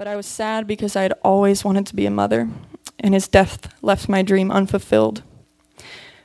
But 0.00 0.08
I 0.08 0.16
was 0.16 0.24
sad 0.24 0.66
because 0.66 0.96
I 0.96 1.02
had 1.02 1.12
always 1.22 1.62
wanted 1.62 1.84
to 1.88 1.94
be 1.94 2.06
a 2.06 2.10
mother, 2.10 2.48
and 3.00 3.12
his 3.12 3.28
death 3.28 3.70
left 3.82 4.08
my 4.08 4.22
dream 4.22 4.50
unfulfilled. 4.50 5.22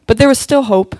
But 0.08 0.18
there 0.18 0.30
was 0.30 0.40
still 0.40 0.64
hope. 0.64 0.96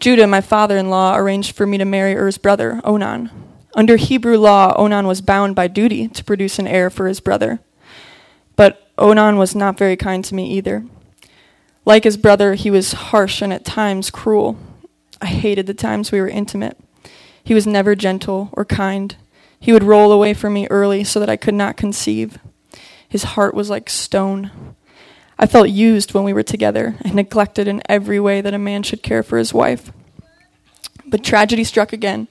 Judah, 0.00 0.26
my 0.26 0.42
father 0.42 0.76
in 0.76 0.90
law, 0.90 1.16
arranged 1.16 1.56
for 1.56 1.66
me 1.66 1.78
to 1.78 1.86
marry 1.86 2.14
Er's 2.14 2.36
brother, 2.36 2.82
Onan. 2.84 3.30
Under 3.74 3.96
Hebrew 3.96 4.36
law, 4.36 4.74
Onan 4.76 5.06
was 5.06 5.22
bound 5.22 5.56
by 5.56 5.66
duty 5.66 6.08
to 6.08 6.22
produce 6.22 6.58
an 6.58 6.66
heir 6.66 6.90
for 6.90 7.08
his 7.08 7.20
brother. 7.20 7.60
But 8.54 8.90
Onan 8.98 9.38
was 9.38 9.54
not 9.54 9.78
very 9.78 9.96
kind 9.96 10.22
to 10.26 10.34
me 10.34 10.46
either. 10.50 10.84
Like 11.86 12.04
his 12.04 12.18
brother, 12.18 12.52
he 12.52 12.70
was 12.70 12.92
harsh 12.92 13.40
and 13.40 13.50
at 13.50 13.64
times 13.64 14.10
cruel. 14.10 14.58
I 15.22 15.26
hated 15.28 15.66
the 15.66 15.72
times 15.72 16.12
we 16.12 16.20
were 16.20 16.28
intimate. 16.28 16.76
He 17.42 17.54
was 17.54 17.66
never 17.66 17.94
gentle 17.94 18.50
or 18.52 18.66
kind. 18.66 19.16
He 19.60 19.72
would 19.72 19.84
roll 19.84 20.10
away 20.10 20.32
from 20.32 20.54
me 20.54 20.66
early 20.68 21.04
so 21.04 21.20
that 21.20 21.28
I 21.28 21.36
could 21.36 21.54
not 21.54 21.76
conceive. 21.76 22.38
His 23.08 23.24
heart 23.24 23.54
was 23.54 23.68
like 23.68 23.90
stone. 23.90 24.50
I 25.38 25.46
felt 25.46 25.68
used 25.68 26.14
when 26.14 26.24
we 26.24 26.32
were 26.32 26.42
together 26.42 26.96
and 27.02 27.14
neglected 27.14 27.68
in 27.68 27.82
every 27.88 28.18
way 28.18 28.40
that 28.40 28.54
a 28.54 28.58
man 28.58 28.82
should 28.82 29.02
care 29.02 29.22
for 29.22 29.36
his 29.36 29.52
wife. 29.52 29.92
But 31.06 31.24
tragedy 31.24 31.64
struck 31.64 31.92
again, 31.92 32.28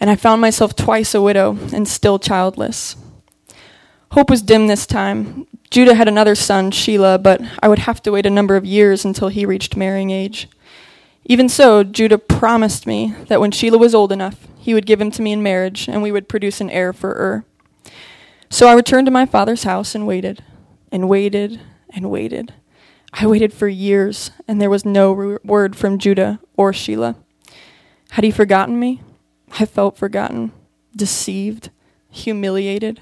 and 0.00 0.08
I 0.08 0.16
found 0.16 0.40
myself 0.40 0.74
twice 0.74 1.14
a 1.14 1.22
widow 1.22 1.58
and 1.72 1.86
still 1.86 2.18
childless. 2.18 2.96
Hope 4.12 4.30
was 4.30 4.42
dim 4.42 4.68
this 4.68 4.86
time. 4.86 5.46
Judah 5.70 5.94
had 5.94 6.06
another 6.06 6.36
son, 6.36 6.70
Sheila, 6.70 7.18
but 7.18 7.40
I 7.60 7.68
would 7.68 7.80
have 7.80 8.00
to 8.02 8.12
wait 8.12 8.26
a 8.26 8.30
number 8.30 8.54
of 8.54 8.64
years 8.64 9.04
until 9.04 9.28
he 9.28 9.44
reached 9.44 9.76
marrying 9.76 10.10
age. 10.10 10.48
Even 11.26 11.48
so, 11.48 11.82
Judah 11.82 12.18
promised 12.18 12.86
me 12.86 13.14
that 13.28 13.40
when 13.40 13.50
Sheila 13.50 13.78
was 13.78 13.94
old 13.94 14.12
enough, 14.12 14.46
he 14.58 14.74
would 14.74 14.86
give 14.86 15.00
him 15.00 15.10
to 15.12 15.22
me 15.22 15.32
in 15.32 15.42
marriage, 15.42 15.88
and 15.88 16.02
we 16.02 16.12
would 16.12 16.28
produce 16.28 16.60
an 16.60 16.70
heir 16.70 16.92
for 16.92 17.10
Ur. 17.12 17.44
So 18.50 18.68
I 18.68 18.74
returned 18.74 19.06
to 19.06 19.10
my 19.10 19.26
father's 19.26 19.64
house 19.64 19.94
and 19.94 20.06
waited, 20.06 20.44
and 20.92 21.08
waited, 21.08 21.60
and 21.90 22.10
waited. 22.10 22.52
I 23.12 23.26
waited 23.26 23.52
for 23.52 23.68
years, 23.68 24.30
and 24.46 24.60
there 24.60 24.70
was 24.70 24.84
no 24.84 25.12
re- 25.12 25.38
word 25.44 25.76
from 25.76 25.98
Judah 25.98 26.40
or 26.56 26.72
Sheila. 26.72 27.16
Had 28.10 28.24
he 28.24 28.30
forgotten 28.30 28.78
me? 28.78 29.00
I 29.58 29.66
felt 29.66 29.96
forgotten, 29.96 30.52
deceived, 30.94 31.70
humiliated, 32.10 33.00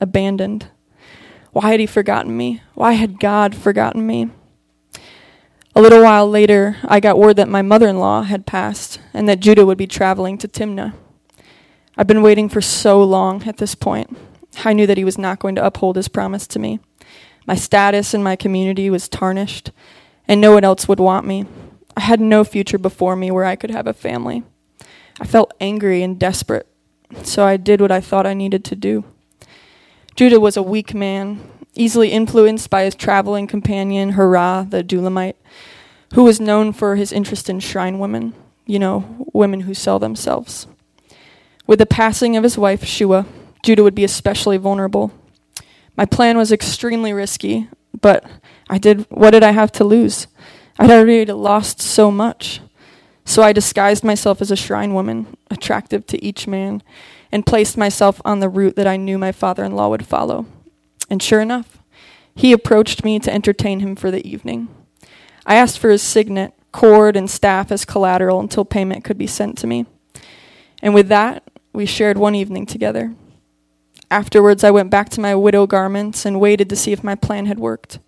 abandoned. 0.00 0.68
Why 1.52 1.70
had 1.70 1.80
he 1.80 1.86
forgotten 1.86 2.36
me? 2.36 2.62
Why 2.74 2.92
had 2.92 3.18
God 3.18 3.54
forgotten 3.54 4.06
me? 4.06 4.30
A 5.76 5.82
little 5.82 6.02
while 6.02 6.26
later, 6.26 6.78
I 6.84 7.00
got 7.00 7.18
word 7.18 7.36
that 7.36 7.50
my 7.50 7.60
mother 7.60 7.86
in 7.86 7.98
law 7.98 8.22
had 8.22 8.46
passed 8.46 8.98
and 9.12 9.28
that 9.28 9.40
Judah 9.40 9.66
would 9.66 9.76
be 9.76 9.86
traveling 9.86 10.38
to 10.38 10.48
Timnah. 10.48 10.94
I've 11.98 12.06
been 12.06 12.22
waiting 12.22 12.48
for 12.48 12.62
so 12.62 13.04
long 13.04 13.42
at 13.46 13.58
this 13.58 13.74
point. 13.74 14.16
I 14.64 14.72
knew 14.72 14.86
that 14.86 14.96
he 14.96 15.04
was 15.04 15.18
not 15.18 15.38
going 15.38 15.54
to 15.56 15.66
uphold 15.66 15.96
his 15.96 16.08
promise 16.08 16.46
to 16.46 16.58
me. 16.58 16.80
My 17.46 17.56
status 17.56 18.14
in 18.14 18.22
my 18.22 18.36
community 18.36 18.88
was 18.88 19.06
tarnished, 19.06 19.70
and 20.26 20.40
no 20.40 20.52
one 20.52 20.64
else 20.64 20.88
would 20.88 20.98
want 20.98 21.26
me. 21.26 21.44
I 21.94 22.00
had 22.00 22.22
no 22.22 22.42
future 22.42 22.78
before 22.78 23.14
me 23.14 23.30
where 23.30 23.44
I 23.44 23.54
could 23.54 23.70
have 23.70 23.86
a 23.86 23.92
family. 23.92 24.44
I 25.20 25.26
felt 25.26 25.52
angry 25.60 26.02
and 26.02 26.18
desperate, 26.18 26.66
so 27.22 27.44
I 27.44 27.58
did 27.58 27.82
what 27.82 27.92
I 27.92 28.00
thought 28.00 28.26
I 28.26 28.32
needed 28.32 28.64
to 28.64 28.76
do. 28.76 29.04
Judah 30.14 30.40
was 30.40 30.56
a 30.56 30.62
weak 30.62 30.94
man, 30.94 31.46
easily 31.76 32.10
influenced 32.10 32.70
by 32.70 32.84
his 32.84 32.94
traveling 32.94 33.46
companion, 33.46 34.12
Hira, 34.12 34.66
the 34.68 34.82
Adullamite, 34.82 35.36
who 36.14 36.24
was 36.24 36.40
known 36.40 36.72
for 36.72 36.96
his 36.96 37.12
interest 37.12 37.48
in 37.50 37.60
shrine 37.60 37.98
women, 37.98 38.34
you 38.64 38.78
know, 38.78 39.26
women 39.32 39.62
who 39.62 39.74
sell 39.74 39.98
themselves. 39.98 40.66
With 41.66 41.78
the 41.78 41.86
passing 41.86 42.36
of 42.36 42.42
his 42.42 42.56
wife, 42.56 42.84
Shua, 42.84 43.26
Judah 43.62 43.82
would 43.82 43.94
be 43.94 44.04
especially 44.04 44.56
vulnerable. 44.56 45.12
My 45.96 46.04
plan 46.04 46.36
was 46.36 46.52
extremely 46.52 47.12
risky, 47.12 47.68
but 48.00 48.24
I 48.68 48.78
did 48.78 49.06
what 49.08 49.30
did 49.30 49.42
I 49.42 49.50
have 49.50 49.72
to 49.72 49.84
lose? 49.84 50.26
I'd 50.78 50.90
already 50.90 51.24
lost 51.32 51.80
so 51.80 52.10
much. 52.10 52.60
So 53.24 53.42
I 53.42 53.52
disguised 53.52 54.04
myself 54.04 54.40
as 54.40 54.52
a 54.52 54.56
shrine 54.56 54.94
woman, 54.94 55.26
attractive 55.50 56.06
to 56.06 56.24
each 56.24 56.46
man, 56.46 56.82
and 57.32 57.44
placed 57.44 57.76
myself 57.76 58.22
on 58.24 58.38
the 58.38 58.48
route 58.48 58.76
that 58.76 58.86
I 58.86 58.96
knew 58.96 59.18
my 59.18 59.32
father 59.32 59.64
in 59.64 59.74
law 59.74 59.88
would 59.88 60.06
follow. 60.06 60.46
And 61.08 61.22
sure 61.22 61.40
enough, 61.40 61.78
he 62.34 62.52
approached 62.52 63.04
me 63.04 63.18
to 63.20 63.32
entertain 63.32 63.80
him 63.80 63.96
for 63.96 64.10
the 64.10 64.26
evening. 64.28 64.68
I 65.46 65.56
asked 65.56 65.78
for 65.78 65.90
his 65.90 66.02
signet, 66.02 66.52
cord, 66.72 67.16
and 67.16 67.30
staff 67.30 67.70
as 67.70 67.84
collateral 67.84 68.40
until 68.40 68.64
payment 68.64 69.04
could 69.04 69.16
be 69.16 69.26
sent 69.26 69.56
to 69.58 69.66
me. 69.66 69.86
And 70.82 70.94
with 70.94 71.08
that, 71.08 71.44
we 71.72 71.86
shared 71.86 72.18
one 72.18 72.34
evening 72.34 72.66
together. 72.66 73.14
Afterwards, 74.10 74.62
I 74.62 74.70
went 74.70 74.90
back 74.90 75.08
to 75.10 75.20
my 75.20 75.34
widow 75.34 75.66
garments 75.66 76.24
and 76.24 76.40
waited 76.40 76.68
to 76.70 76.76
see 76.76 76.92
if 76.92 77.02
my 77.02 77.14
plan 77.14 77.46
had 77.46 77.58
worked. 77.58 77.98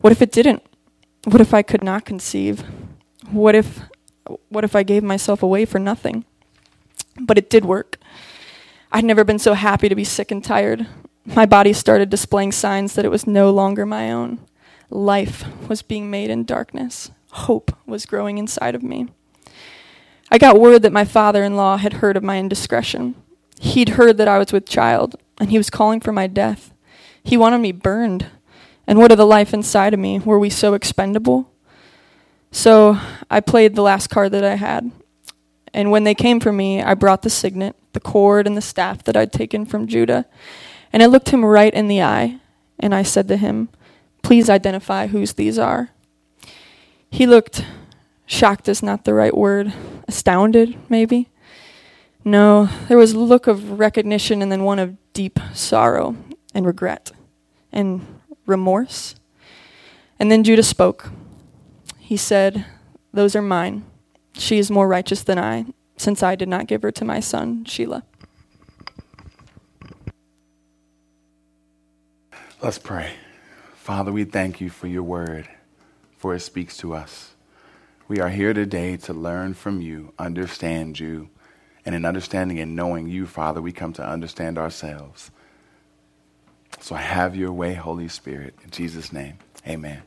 What 0.00 0.12
if 0.12 0.22
it 0.22 0.32
didn't? 0.32 0.62
What 1.24 1.40
if 1.40 1.52
I 1.52 1.62
could 1.62 1.82
not 1.82 2.04
conceive? 2.04 2.64
What 3.30 3.54
if 3.54 3.80
what 4.48 4.64
if 4.64 4.76
I 4.76 4.82
gave 4.82 5.02
myself 5.02 5.42
away 5.42 5.64
for 5.64 5.78
nothing? 5.78 6.24
But 7.20 7.38
it 7.38 7.50
did 7.50 7.64
work. 7.64 7.98
I'd 8.92 9.04
never 9.04 9.24
been 9.24 9.38
so 9.38 9.54
happy 9.54 9.88
to 9.88 9.94
be 9.94 10.04
sick 10.04 10.30
and 10.30 10.44
tired. 10.44 10.86
My 11.34 11.44
body 11.44 11.72
started 11.74 12.08
displaying 12.08 12.52
signs 12.52 12.94
that 12.94 13.04
it 13.04 13.10
was 13.10 13.26
no 13.26 13.50
longer 13.50 13.84
my 13.84 14.10
own. 14.10 14.40
Life 14.90 15.44
was 15.68 15.82
being 15.82 16.10
made 16.10 16.30
in 16.30 16.44
darkness. 16.44 17.10
Hope 17.32 17.70
was 17.86 18.06
growing 18.06 18.38
inside 18.38 18.74
of 18.74 18.82
me. 18.82 19.08
I 20.30 20.38
got 20.38 20.58
word 20.58 20.82
that 20.82 20.92
my 20.92 21.04
father 21.04 21.44
in 21.44 21.54
law 21.54 21.76
had 21.76 21.94
heard 21.94 22.16
of 22.16 22.22
my 22.22 22.38
indiscretion. 22.38 23.14
He'd 23.60 23.90
heard 23.90 24.16
that 24.16 24.28
I 24.28 24.38
was 24.38 24.52
with 24.52 24.66
child, 24.66 25.16
and 25.38 25.50
he 25.50 25.58
was 25.58 25.70
calling 25.70 26.00
for 26.00 26.12
my 26.12 26.26
death. 26.26 26.72
He 27.22 27.36
wanted 27.36 27.58
me 27.58 27.72
burned. 27.72 28.26
And 28.86 28.98
what 28.98 29.12
of 29.12 29.18
the 29.18 29.26
life 29.26 29.52
inside 29.52 29.92
of 29.92 30.00
me? 30.00 30.18
Were 30.18 30.38
we 30.38 30.48
so 30.48 30.72
expendable? 30.72 31.52
So 32.50 32.98
I 33.30 33.40
played 33.40 33.74
the 33.74 33.82
last 33.82 34.08
card 34.08 34.32
that 34.32 34.44
I 34.44 34.54
had. 34.54 34.90
And 35.74 35.90
when 35.90 36.04
they 36.04 36.14
came 36.14 36.40
for 36.40 36.52
me, 36.52 36.82
I 36.82 36.94
brought 36.94 37.20
the 37.20 37.30
signet, 37.30 37.76
the 37.92 38.00
cord, 38.00 38.46
and 38.46 38.56
the 38.56 38.62
staff 38.62 39.04
that 39.04 39.16
I'd 39.16 39.32
taken 39.32 39.66
from 39.66 39.86
Judah. 39.86 40.24
And 40.92 41.02
I 41.02 41.06
looked 41.06 41.30
him 41.30 41.44
right 41.44 41.72
in 41.72 41.88
the 41.88 42.02
eye, 42.02 42.40
and 42.78 42.94
I 42.94 43.02
said 43.02 43.28
to 43.28 43.36
him, 43.36 43.68
Please 44.22 44.50
identify 44.50 45.06
whose 45.06 45.34
these 45.34 45.58
are. 45.58 45.90
He 47.10 47.26
looked 47.26 47.64
shocked 48.26 48.68
is 48.68 48.82
not 48.82 49.04
the 49.04 49.14
right 49.14 49.36
word, 49.36 49.72
astounded, 50.06 50.76
maybe. 50.88 51.28
No, 52.24 52.68
there 52.88 52.98
was 52.98 53.12
a 53.12 53.18
look 53.18 53.46
of 53.46 53.78
recognition 53.78 54.42
and 54.42 54.52
then 54.52 54.64
one 54.64 54.78
of 54.78 54.96
deep 55.14 55.40
sorrow 55.54 56.14
and 56.54 56.66
regret 56.66 57.10
and 57.72 58.06
remorse. 58.46 59.14
And 60.18 60.30
then 60.30 60.44
Judah 60.44 60.62
spoke. 60.62 61.10
He 61.98 62.16
said, 62.16 62.66
Those 63.12 63.34
are 63.34 63.42
mine. 63.42 63.84
She 64.34 64.58
is 64.58 64.70
more 64.70 64.86
righteous 64.86 65.22
than 65.22 65.38
I, 65.38 65.66
since 65.96 66.22
I 66.22 66.34
did 66.36 66.48
not 66.48 66.66
give 66.66 66.82
her 66.82 66.92
to 66.92 67.04
my 67.04 67.20
son, 67.20 67.64
Shelah. 67.64 68.02
Let's 72.60 72.78
pray. 72.80 73.12
Father, 73.76 74.10
we 74.10 74.24
thank 74.24 74.60
you 74.60 74.68
for 74.68 74.88
your 74.88 75.04
word, 75.04 75.48
for 76.16 76.34
it 76.34 76.40
speaks 76.40 76.76
to 76.78 76.92
us. 76.92 77.30
We 78.08 78.18
are 78.18 78.30
here 78.30 78.52
today 78.52 78.96
to 78.96 79.12
learn 79.12 79.54
from 79.54 79.80
you, 79.80 80.12
understand 80.18 80.98
you, 80.98 81.28
and 81.86 81.94
in 81.94 82.04
understanding 82.04 82.58
and 82.58 82.74
knowing 82.74 83.06
you, 83.06 83.26
Father, 83.26 83.62
we 83.62 83.70
come 83.70 83.92
to 83.92 84.04
understand 84.04 84.58
ourselves. 84.58 85.30
So 86.80 86.96
have 86.96 87.36
your 87.36 87.52
way, 87.52 87.74
Holy 87.74 88.08
Spirit. 88.08 88.56
In 88.64 88.70
Jesus' 88.70 89.12
name, 89.12 89.38
amen. 89.64 90.02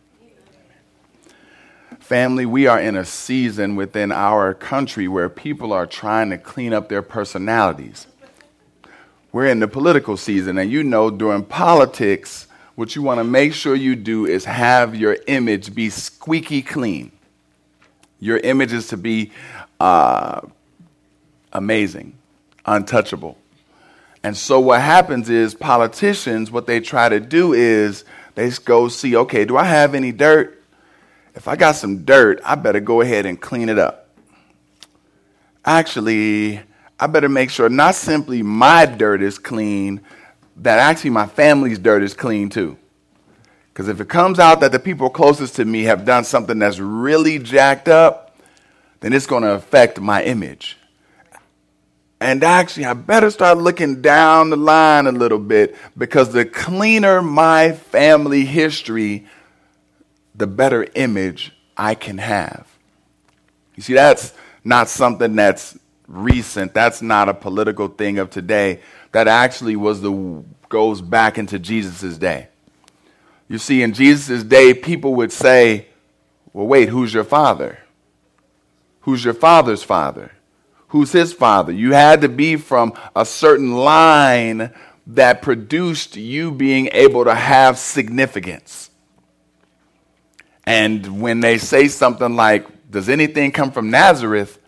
Family, 2.01 2.45
we 2.45 2.67
are 2.67 2.81
in 2.81 2.97
a 2.97 3.05
season 3.05 3.77
within 3.77 4.11
our 4.11 4.53
country 4.53 5.07
where 5.07 5.29
people 5.29 5.71
are 5.71 5.87
trying 5.87 6.31
to 6.31 6.37
clean 6.37 6.73
up 6.73 6.89
their 6.89 7.01
personalities. 7.01 8.07
We're 9.31 9.47
in 9.47 9.59
the 9.59 9.67
political 9.67 10.17
season, 10.17 10.57
and 10.57 10.69
you 10.69 10.83
know, 10.83 11.09
during 11.09 11.45
politics, 11.45 12.47
what 12.75 12.95
you 12.95 13.01
want 13.01 13.19
to 13.19 13.23
make 13.23 13.53
sure 13.53 13.75
you 13.75 13.95
do 13.95 14.25
is 14.25 14.43
have 14.45 14.95
your 14.95 15.17
image 15.27 15.73
be 15.73 15.89
squeaky 15.89 16.61
clean. 16.61 17.11
Your 18.19 18.37
image 18.37 18.73
is 18.73 18.87
to 18.87 18.97
be 18.97 19.31
uh, 19.79 20.41
amazing, 21.53 22.17
untouchable. 22.65 23.37
And 24.23 24.37
so 24.37 24.59
what 24.59 24.81
happens 24.81 25.29
is 25.29 25.55
politicians, 25.55 26.51
what 26.51 26.67
they 26.67 26.79
try 26.79 27.09
to 27.09 27.19
do 27.19 27.53
is 27.53 28.03
they 28.35 28.49
go 28.65 28.87
see, 28.87 29.15
okay, 29.15 29.45
do 29.45 29.57
I 29.57 29.63
have 29.63 29.95
any 29.95 30.11
dirt? 30.11 30.61
If 31.33 31.47
I 31.47 31.55
got 31.55 31.75
some 31.75 32.03
dirt, 32.03 32.41
I 32.45 32.55
better 32.55 32.79
go 32.79 33.01
ahead 33.01 33.25
and 33.25 33.39
clean 33.39 33.69
it 33.69 33.79
up. 33.79 34.09
Actually, 35.65 36.61
I 37.01 37.07
better 37.07 37.27
make 37.29 37.49
sure 37.49 37.67
not 37.67 37.95
simply 37.95 38.43
my 38.43 38.85
dirt 38.85 39.23
is 39.23 39.39
clean, 39.39 40.01
that 40.57 40.77
actually 40.77 41.09
my 41.09 41.25
family's 41.25 41.79
dirt 41.79 42.03
is 42.03 42.13
clean 42.13 42.49
too. 42.49 42.77
Because 43.73 43.87
if 43.87 43.99
it 43.99 44.07
comes 44.07 44.37
out 44.37 44.59
that 44.59 44.71
the 44.71 44.79
people 44.79 45.09
closest 45.09 45.55
to 45.55 45.65
me 45.65 45.83
have 45.83 46.05
done 46.05 46.23
something 46.23 46.59
that's 46.59 46.77
really 46.77 47.39
jacked 47.39 47.87
up, 47.87 48.37
then 48.99 49.13
it's 49.13 49.25
going 49.25 49.41
to 49.41 49.53
affect 49.53 49.99
my 49.99 50.23
image. 50.23 50.77
And 52.19 52.43
actually, 52.43 52.85
I 52.85 52.93
better 52.93 53.31
start 53.31 53.57
looking 53.57 54.03
down 54.03 54.51
the 54.51 54.55
line 54.55 55.07
a 55.07 55.11
little 55.11 55.39
bit 55.39 55.75
because 55.97 56.31
the 56.31 56.45
cleaner 56.45 57.23
my 57.23 57.71
family 57.71 58.45
history, 58.45 59.25
the 60.35 60.45
better 60.45 60.85
image 60.93 61.51
I 61.75 61.95
can 61.95 62.19
have. 62.19 62.67
You 63.75 63.81
see, 63.81 63.95
that's 63.95 64.35
not 64.63 64.87
something 64.87 65.35
that's 65.35 65.79
recent. 66.11 66.73
That's 66.73 67.01
not 67.01 67.29
a 67.29 67.33
political 67.33 67.87
thing 67.87 68.19
of 68.19 68.29
today. 68.29 68.81
That 69.11 69.27
actually 69.27 69.75
was 69.75 70.01
the 70.01 70.43
goes 70.69 71.01
back 71.01 71.37
into 71.37 71.59
Jesus' 71.59 72.17
day. 72.17 72.47
You 73.47 73.57
see, 73.57 73.83
in 73.83 73.93
Jesus' 73.93 74.43
day, 74.43 74.73
people 74.73 75.15
would 75.15 75.31
say, 75.31 75.87
Well, 76.53 76.67
wait, 76.67 76.89
who's 76.89 77.13
your 77.13 77.25
father? 77.25 77.79
Who's 79.01 79.25
your 79.25 79.33
father's 79.33 79.83
father? 79.83 80.31
Who's 80.89 81.11
his 81.11 81.33
father? 81.33 81.71
You 81.71 81.93
had 81.93 82.21
to 82.21 82.29
be 82.29 82.55
from 82.55 82.93
a 83.15 83.25
certain 83.25 83.75
line 83.75 84.73
that 85.07 85.41
produced 85.41 86.15
you 86.15 86.51
being 86.51 86.89
able 86.91 87.25
to 87.25 87.35
have 87.35 87.77
significance. 87.77 88.89
And 90.65 91.21
when 91.21 91.39
they 91.39 91.57
say 91.57 91.87
something 91.89 92.35
like, 92.35 92.89
Does 92.89 93.09
anything 93.09 93.51
come 93.51 93.71
from 93.71 93.89
Nazareth? 93.89 94.59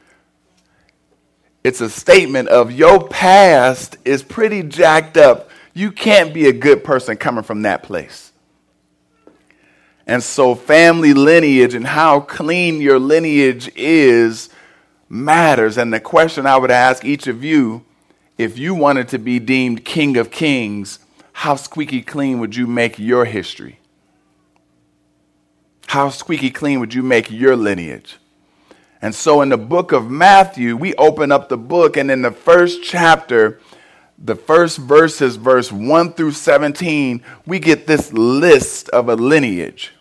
It's 1.63 1.79
a 1.79 1.89
statement 1.89 2.49
of 2.49 2.71
your 2.71 3.07
past 3.07 3.97
is 4.03 4.21
pretty 4.21 4.63
jacked 4.63 5.17
up. 5.17 5.49
You 5.73 5.91
can't 5.91 6.33
be 6.33 6.47
a 6.47 6.53
good 6.53 6.83
person 6.83 7.15
coming 7.15 7.43
from 7.43 7.61
that 7.61 7.83
place. 7.83 8.31
And 10.05 10.21
so, 10.21 10.55
family 10.55 11.13
lineage 11.13 11.73
and 11.73 11.87
how 11.87 12.19
clean 12.19 12.81
your 12.81 12.99
lineage 12.99 13.71
is 13.75 14.49
matters. 15.07 15.77
And 15.77 15.93
the 15.93 16.01
question 16.01 16.45
I 16.45 16.57
would 16.57 16.71
ask 16.71 17.05
each 17.05 17.27
of 17.27 17.43
you 17.43 17.85
if 18.37 18.57
you 18.57 18.75
wanted 18.75 19.07
to 19.09 19.17
be 19.17 19.39
deemed 19.39 19.85
king 19.85 20.17
of 20.17 20.31
kings, 20.31 20.99
how 21.31 21.55
squeaky 21.55 22.01
clean 22.01 22.39
would 22.39 22.55
you 22.55 22.67
make 22.67 22.99
your 22.99 23.23
history? 23.23 23.79
How 25.87 26.09
squeaky 26.09 26.49
clean 26.49 26.81
would 26.81 26.93
you 26.93 27.03
make 27.03 27.31
your 27.31 27.55
lineage? 27.55 28.17
And 29.03 29.13
so 29.13 29.41
in 29.41 29.49
the 29.49 29.57
book 29.57 29.91
of 29.91 30.09
Matthew, 30.09 30.77
we 30.77 30.95
open 30.95 31.29
up 31.29 31.49
the 31.49 31.57
book, 31.57 31.97
and 31.97 32.09
in 32.09 32.21
the 32.21 32.31
first 32.31 32.81
chapter, 32.81 33.59
the 34.17 34.33
first 34.33 34.77
verses, 34.77 35.35
verse 35.35 35.73
1 35.73 36.13
through 36.13 36.31
17, 36.31 37.21
we 37.45 37.59
get 37.59 37.85
this 37.85 38.13
list 38.13 38.87
of 38.91 39.09
a 39.09 39.15
lineage. 39.15 39.91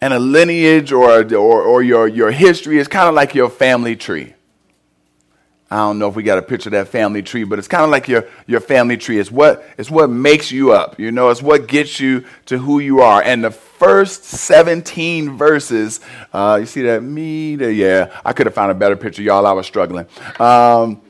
And 0.00 0.14
a 0.14 0.20
lineage 0.20 0.92
or, 0.92 1.24
or, 1.34 1.62
or 1.62 1.82
your, 1.82 2.06
your 2.06 2.30
history 2.30 2.78
is 2.78 2.86
kind 2.86 3.08
of 3.08 3.16
like 3.16 3.34
your 3.34 3.50
family 3.50 3.96
tree. 3.96 4.34
I 5.70 5.76
don't 5.76 6.00
know 6.00 6.08
if 6.08 6.16
we 6.16 6.24
got 6.24 6.36
a 6.36 6.42
picture 6.42 6.68
of 6.68 6.72
that 6.72 6.88
family 6.88 7.22
tree, 7.22 7.44
but 7.44 7.58
it's 7.58 7.68
kind 7.68 7.84
of 7.84 7.90
like 7.90 8.08
your, 8.08 8.26
your 8.46 8.58
family 8.58 8.96
tree. 8.96 9.18
It's 9.18 9.30
what, 9.30 9.64
it's 9.78 9.90
what 9.90 10.10
makes 10.10 10.50
you 10.50 10.72
up. 10.72 10.98
You 10.98 11.12
know, 11.12 11.30
it's 11.30 11.42
what 11.42 11.68
gets 11.68 12.00
you 12.00 12.24
to 12.46 12.58
who 12.58 12.80
you 12.80 13.02
are. 13.02 13.22
And 13.22 13.44
the 13.44 13.52
first 13.52 14.24
17 14.24 15.36
verses, 15.36 16.00
uh, 16.32 16.58
you 16.60 16.66
see 16.66 16.82
that? 16.82 17.04
Me, 17.04 17.54
the, 17.54 17.72
yeah, 17.72 18.20
I 18.24 18.32
could 18.32 18.46
have 18.46 18.54
found 18.54 18.72
a 18.72 18.74
better 18.74 18.96
picture, 18.96 19.22
y'all. 19.22 19.46
I 19.46 19.52
was 19.52 19.66
struggling. 19.66 20.06
Um, 20.40 21.00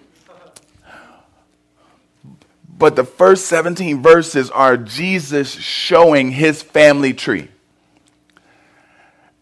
but 2.81 2.97
the 2.97 3.05
first 3.05 3.47
17 3.47 4.03
verses 4.03 4.51
are 4.51 4.77
Jesus 4.77 5.53
showing 5.53 6.31
his 6.31 6.63
family 6.63 7.13
tree. 7.13 7.49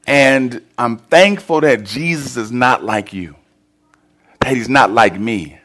And 0.08 0.62
I'm 0.78 0.96
thankful 0.96 1.60
that 1.60 1.84
Jesus 1.84 2.36
is 2.36 2.50
not 2.50 2.82
like 2.82 3.12
you, 3.12 3.36
that 4.40 4.54
he's 4.56 4.68
not 4.68 4.90
like 4.90 5.18
me. 5.18 5.58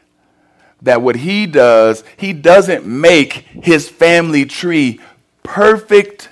That 0.82 1.02
what 1.02 1.16
he 1.16 1.46
does, 1.46 2.04
he 2.16 2.32
doesn't 2.32 2.84
make 2.86 3.32
his 3.32 3.88
family 3.88 4.44
tree 4.44 5.00
perfect, 5.42 6.28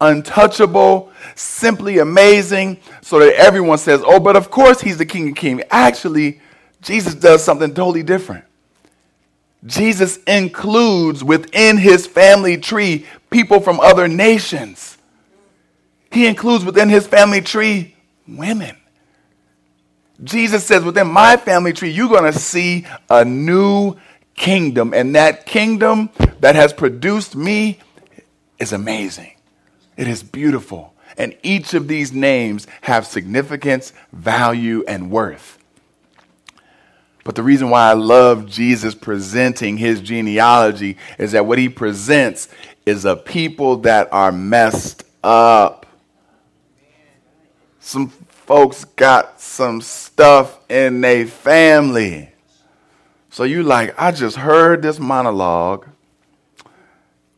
untouchable, 0.00 1.10
simply 1.34 1.98
amazing, 1.98 2.78
so 3.00 3.18
that 3.20 3.34
everyone 3.34 3.78
says, 3.78 4.02
oh, 4.04 4.20
but 4.20 4.36
of 4.36 4.50
course 4.50 4.80
he's 4.80 4.98
the 4.98 5.06
King 5.06 5.30
of 5.30 5.36
Kings. 5.36 5.62
Actually, 5.70 6.40
Jesus 6.82 7.14
does 7.14 7.42
something 7.42 7.72
totally 7.72 8.02
different. 8.02 8.44
Jesus 9.64 10.18
includes 10.24 11.24
within 11.24 11.78
his 11.78 12.06
family 12.06 12.58
tree 12.58 13.06
people 13.30 13.60
from 13.60 13.80
other 13.80 14.06
nations. 14.08 14.98
He 16.12 16.26
includes 16.26 16.64
within 16.64 16.90
his 16.90 17.06
family 17.06 17.40
tree 17.40 17.96
women. 18.28 18.76
Jesus 20.22 20.64
says, 20.64 20.84
within 20.84 21.08
my 21.08 21.36
family 21.36 21.72
tree, 21.72 21.90
you're 21.90 22.08
going 22.08 22.32
to 22.32 22.38
see 22.38 22.86
a 23.10 23.24
new 23.24 23.96
kingdom. 24.34 24.94
And 24.94 25.14
that 25.16 25.46
kingdom 25.46 26.10
that 26.40 26.54
has 26.54 26.72
produced 26.72 27.34
me 27.34 27.80
is 28.58 28.72
amazing. 28.72 29.32
It 29.96 30.06
is 30.06 30.22
beautiful. 30.22 30.94
And 31.16 31.36
each 31.42 31.74
of 31.74 31.88
these 31.88 32.12
names 32.12 32.66
have 32.82 33.06
significance, 33.06 33.92
value, 34.12 34.84
and 34.86 35.10
worth. 35.10 35.58
But 37.24 37.36
the 37.36 37.42
reason 37.42 37.70
why 37.70 37.88
I 37.88 37.94
love 37.94 38.46
Jesus 38.46 38.94
presenting 38.94 39.78
his 39.78 40.00
genealogy 40.00 40.98
is 41.18 41.32
that 41.32 41.46
what 41.46 41.58
he 41.58 41.68
presents 41.68 42.48
is 42.84 43.04
a 43.04 43.16
people 43.16 43.78
that 43.78 44.12
are 44.12 44.30
messed 44.30 45.04
up. 45.22 45.86
Some 47.80 48.12
folks 48.46 48.84
got 48.84 49.40
some 49.40 49.80
stuff 49.80 50.58
in 50.68 51.00
their 51.00 51.26
family. 51.26 52.30
So 53.30 53.44
you 53.44 53.62
like, 53.62 53.94
I 54.00 54.12
just 54.12 54.36
heard 54.36 54.82
this 54.82 54.98
monologue. 54.98 55.88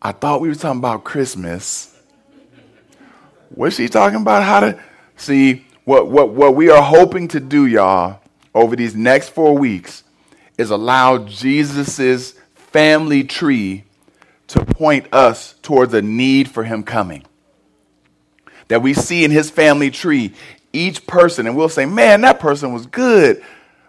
I 0.03 0.13
thought 0.13 0.41
we 0.41 0.49
were 0.49 0.55
talking 0.55 0.79
about 0.79 1.05
Christmas. 1.05 1.97
What's 3.51 3.77
she 3.77 3.89
talking 3.89 4.21
about? 4.21 4.43
How 4.43 4.61
to 4.61 4.81
see 5.17 5.65
what 5.85 6.09
what 6.09 6.31
what 6.31 6.55
we 6.55 6.69
are 6.69 6.83
hoping 6.83 7.29
to 7.29 7.41
do, 7.41 7.67
y'all, 7.67 8.21
over 8.55 8.75
these 8.77 8.95
next 8.95 9.31
four 9.31 9.57
weeks 9.57 10.03
is 10.59 10.71
allow 10.71 11.19
Jesus' 11.19 12.33
family 12.55 13.23
tree 13.23 13.85
to 14.49 14.65
point 14.65 15.07
us 15.13 15.55
towards 15.63 15.95
a 15.95 16.03
need 16.03 16.49
for 16.49 16.65
him 16.65 16.83
coming. 16.83 17.25
That 18.69 18.83
we 18.83 18.95
see 18.95 19.25
in 19.25 19.31
his 19.31 19.49
family 19.49 19.91
tree 19.91 20.35
each 20.77 21.07
person, 21.07 21.47
and 21.47 21.57
we'll 21.57 21.69
say, 21.69 21.87
man, 21.87 22.21
that 22.23 22.41
person 22.41 22.73
was 22.73 22.87
good. 22.87 23.43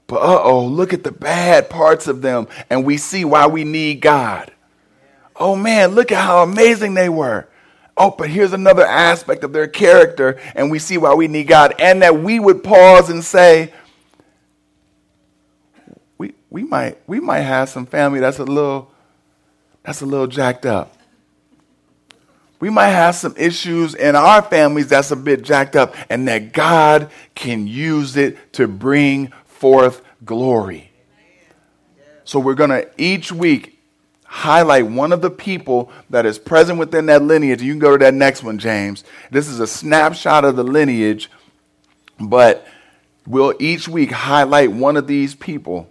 But 0.08 0.22
uh 0.22 0.42
oh, 0.42 0.66
look 0.66 0.94
at 0.94 1.04
the 1.04 1.12
bad 1.12 1.70
parts 1.70 2.08
of 2.08 2.22
them, 2.22 2.48
and 2.70 2.86
we 2.86 2.98
see 2.98 3.26
why 3.26 3.48
we 3.48 3.64
need 3.64 4.02
God. 4.02 4.52
Oh 5.36 5.56
man, 5.56 5.92
look 5.92 6.12
at 6.12 6.24
how 6.24 6.44
amazing 6.44 6.94
they 6.94 7.10
were. 7.10 7.48
Oh, 7.98 8.12
but 8.12 8.30
here's 8.30 8.54
another 8.54 8.86
aspect 8.86 9.44
of 9.44 9.54
their 9.54 9.68
character, 9.68 10.40
and 10.56 10.72
we 10.72 10.80
see 10.80 10.98
why 10.98 11.14
we 11.14 11.28
need 11.28 11.48
God. 11.48 11.76
And 11.80 12.02
that 12.04 12.20
we 12.20 12.40
would 12.40 12.64
pause 12.64 13.10
and 13.10 13.24
say, 13.24 13.74
we 16.18 16.34
we 16.50 16.64
might 16.64 16.98
we 17.08 17.20
might 17.20 17.42
have 17.42 17.70
some 17.70 17.86
family 17.86 18.20
that's 18.20 18.40
a 18.40 18.46
little 18.46 18.92
that's 19.84 20.02
a 20.02 20.06
little 20.06 20.28
jacked 20.28 20.66
up. 20.66 20.97
We 22.60 22.70
might 22.70 22.90
have 22.90 23.16
some 23.16 23.36
issues 23.38 23.94
in 23.94 24.16
our 24.16 24.42
families 24.42 24.88
that's 24.88 25.12
a 25.12 25.16
bit 25.16 25.44
jacked 25.44 25.76
up, 25.76 25.96
and 26.10 26.28
that 26.28 26.54
God 26.54 27.12
can 27.36 27.68
use 27.68 28.18
it 28.18 28.54
to 28.54 28.68
bring 28.68 29.32
forth 29.46 30.02
glory. 30.26 30.92
So 32.24 32.40
we're 32.40 32.56
going 32.56 32.72
to 32.72 32.90
each 32.98 33.32
week 33.32 33.80
highlight 34.26 34.88
one 34.88 35.14
of 35.14 35.22
the 35.22 35.30
people 35.30 35.92
that 36.10 36.26
is 36.26 36.38
present 36.38 36.78
within 36.78 37.06
that 37.06 37.22
lineage. 37.22 37.62
You 37.62 37.72
can 37.72 37.80
go 37.80 37.92
to 37.92 38.04
that 38.04 38.14
next 38.14 38.44
one, 38.44 38.58
James. 38.58 39.04
This 39.32 39.48
is 39.48 39.60
a 39.60 39.68
snapshot 39.68 40.44
of 40.44 40.56
the 40.56 40.64
lineage, 40.64 41.30
but 42.20 42.68
we'll 43.26 43.54
each 43.60 43.88
week 43.88 44.12
highlight 44.12 44.72
one 44.72 44.98
of 44.98 45.08
these 45.08 45.36
people 45.36 45.90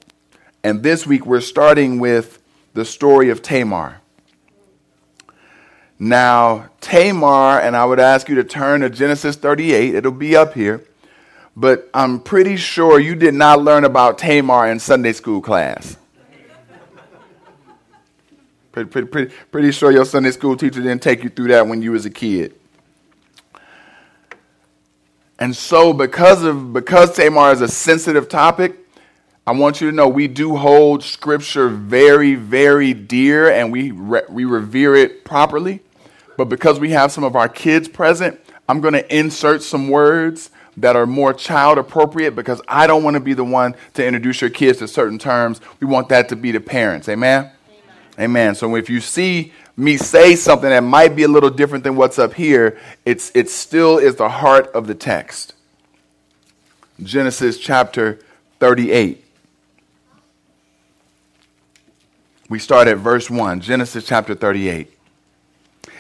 and 0.67 0.83
this 0.83 1.07
week 1.07 1.25
we're 1.25 1.41
starting 1.41 2.01
with 2.01 2.43
the 2.75 2.85
story 2.85 3.31
of 3.31 3.41
Tamar. 3.41 4.01
Now, 5.99 6.69
Tamar, 6.81 7.61
and 7.61 7.75
I 7.75 7.85
would 7.85 8.01
ask 8.01 8.29
you 8.29 8.35
to 8.35 8.45
turn 8.45 8.83
to 8.83 8.91
Genesis 8.91 9.37
38, 9.37 9.95
it'll 9.95 10.13
be 10.13 10.37
up 10.37 10.55
here. 10.55 10.85
But 11.57 11.89
I'm 11.95 12.21
pretty 12.21 12.57
sure 12.57 13.01
you 13.01 13.15
did 13.15 13.33
not 13.33 13.63
learn 13.63 13.85
about 13.85 14.19
Tamar 14.19 14.69
in 14.69 14.79
Sunday 14.79 15.15
school 15.15 15.41
class. 15.41 15.97
pretty, 18.73 18.91
pretty, 18.91 19.09
pretty, 19.09 19.35
pretty 19.51 19.73
sure 19.73 19.91
your 19.91 20.05
Sunday 20.05 20.33
school 20.33 20.55
teacher 20.55 20.83
didn't 20.83 21.03
take 21.03 21.25
you 21.25 21.31
through 21.31 21.49
that 21.49 21.67
when 21.67 21.81
you 21.81 21.93
was 21.93 22.05
a 22.05 22.11
kid. 22.11 22.55
And 25.39 25.57
so 25.57 25.95
because 25.95 26.43
of 26.43 26.75
because 26.75 27.15
Tamar 27.15 27.53
is 27.53 27.63
a 27.63 27.69
sensitive 27.69 28.29
topic, 28.29 28.77
I 29.47 29.53
want 29.53 29.81
you 29.81 29.91
to 29.91 29.97
know 29.97 30.09
we 30.09 30.29
do 30.29 30.57
hold 30.57 31.05
Scripture 31.05 31.69
very, 31.69 32.35
very 32.35 32.93
dear 32.93 33.51
and 33.51 33.71
we, 33.71 33.93
re- 33.93 34.25
we 34.29 34.45
revere 34.45 34.95
it 34.95 35.25
properly. 35.25 35.83
But 36.37 36.47
because 36.47 36.79
we 36.79 36.91
have 36.91 37.13
some 37.13 37.25
of 37.25 37.37
our 37.37 37.49
kids 37.49 37.89
present, 37.89 38.41
I'm 38.69 38.81
going 38.81 38.95
to 38.95 39.17
insert 39.17 39.63
some 39.63 39.89
words 39.89 40.51
that 40.77 40.97
are 40.97 41.07
more 41.07 41.33
child 41.33 41.79
appropriate 41.79 42.33
because 42.33 42.61
I 42.69 42.87
don't 42.87 43.03
want 43.03 43.15
to 43.15 43.21
be 43.21 43.33
the 43.33 43.45
one 43.45 43.75
to 43.95 44.05
introduce 44.05 44.41
your 44.41 44.51
kids 44.51 44.79
to 44.81 44.89
certain 44.89 45.19
terms. 45.19 45.61
We 45.81 45.87
want 45.87 46.09
that 46.11 46.29
to 46.29 46.37
be 46.37 46.53
the 46.53 46.61
parents. 46.61 47.09
Amen? 47.09 47.51
Amen. 47.69 47.81
Amen. 48.19 48.55
So 48.55 48.75
if 48.77 48.91
you 48.91 49.01
see 49.01 49.53
me 49.77 49.97
say 49.97 50.37
something 50.37 50.69
that 50.69 50.83
might 50.83 51.17
be 51.17 51.23
a 51.23 51.29
little 51.29 51.51
different 51.51 51.85
than 51.85 51.97
what's 51.97 52.19
up 52.19 52.35
here, 52.35 52.79
it's, 53.05 53.31
it 53.35 53.49
still 53.49 53.99
is 53.99 54.17
the 54.17 54.29
heart 54.29 54.67
of 54.69 54.87
the 54.87 54.95
text. 54.95 55.55
Genesis 57.03 57.59
chapter 57.59 58.19
38. 58.61 59.25
We 62.49 62.59
start 62.59 62.87
at 62.89 62.99
verse 62.99 63.29
1, 63.29 63.61
Genesis 63.61 64.07
chapter 64.07 64.35
38. 64.35 64.96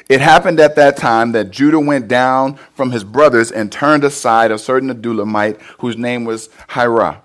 It 0.08 0.20
happened 0.20 0.60
at 0.60 0.76
that 0.76 0.96
time 0.96 1.32
that 1.32 1.50
Judah 1.50 1.80
went 1.80 2.06
down 2.06 2.58
from 2.74 2.92
his 2.92 3.02
brothers 3.02 3.50
and 3.50 3.72
turned 3.72 4.04
aside 4.04 4.52
a 4.52 4.58
certain 4.58 4.88
Adullamite 4.88 5.60
whose 5.78 5.96
name 5.96 6.24
was 6.24 6.48
Hira. 6.70 7.22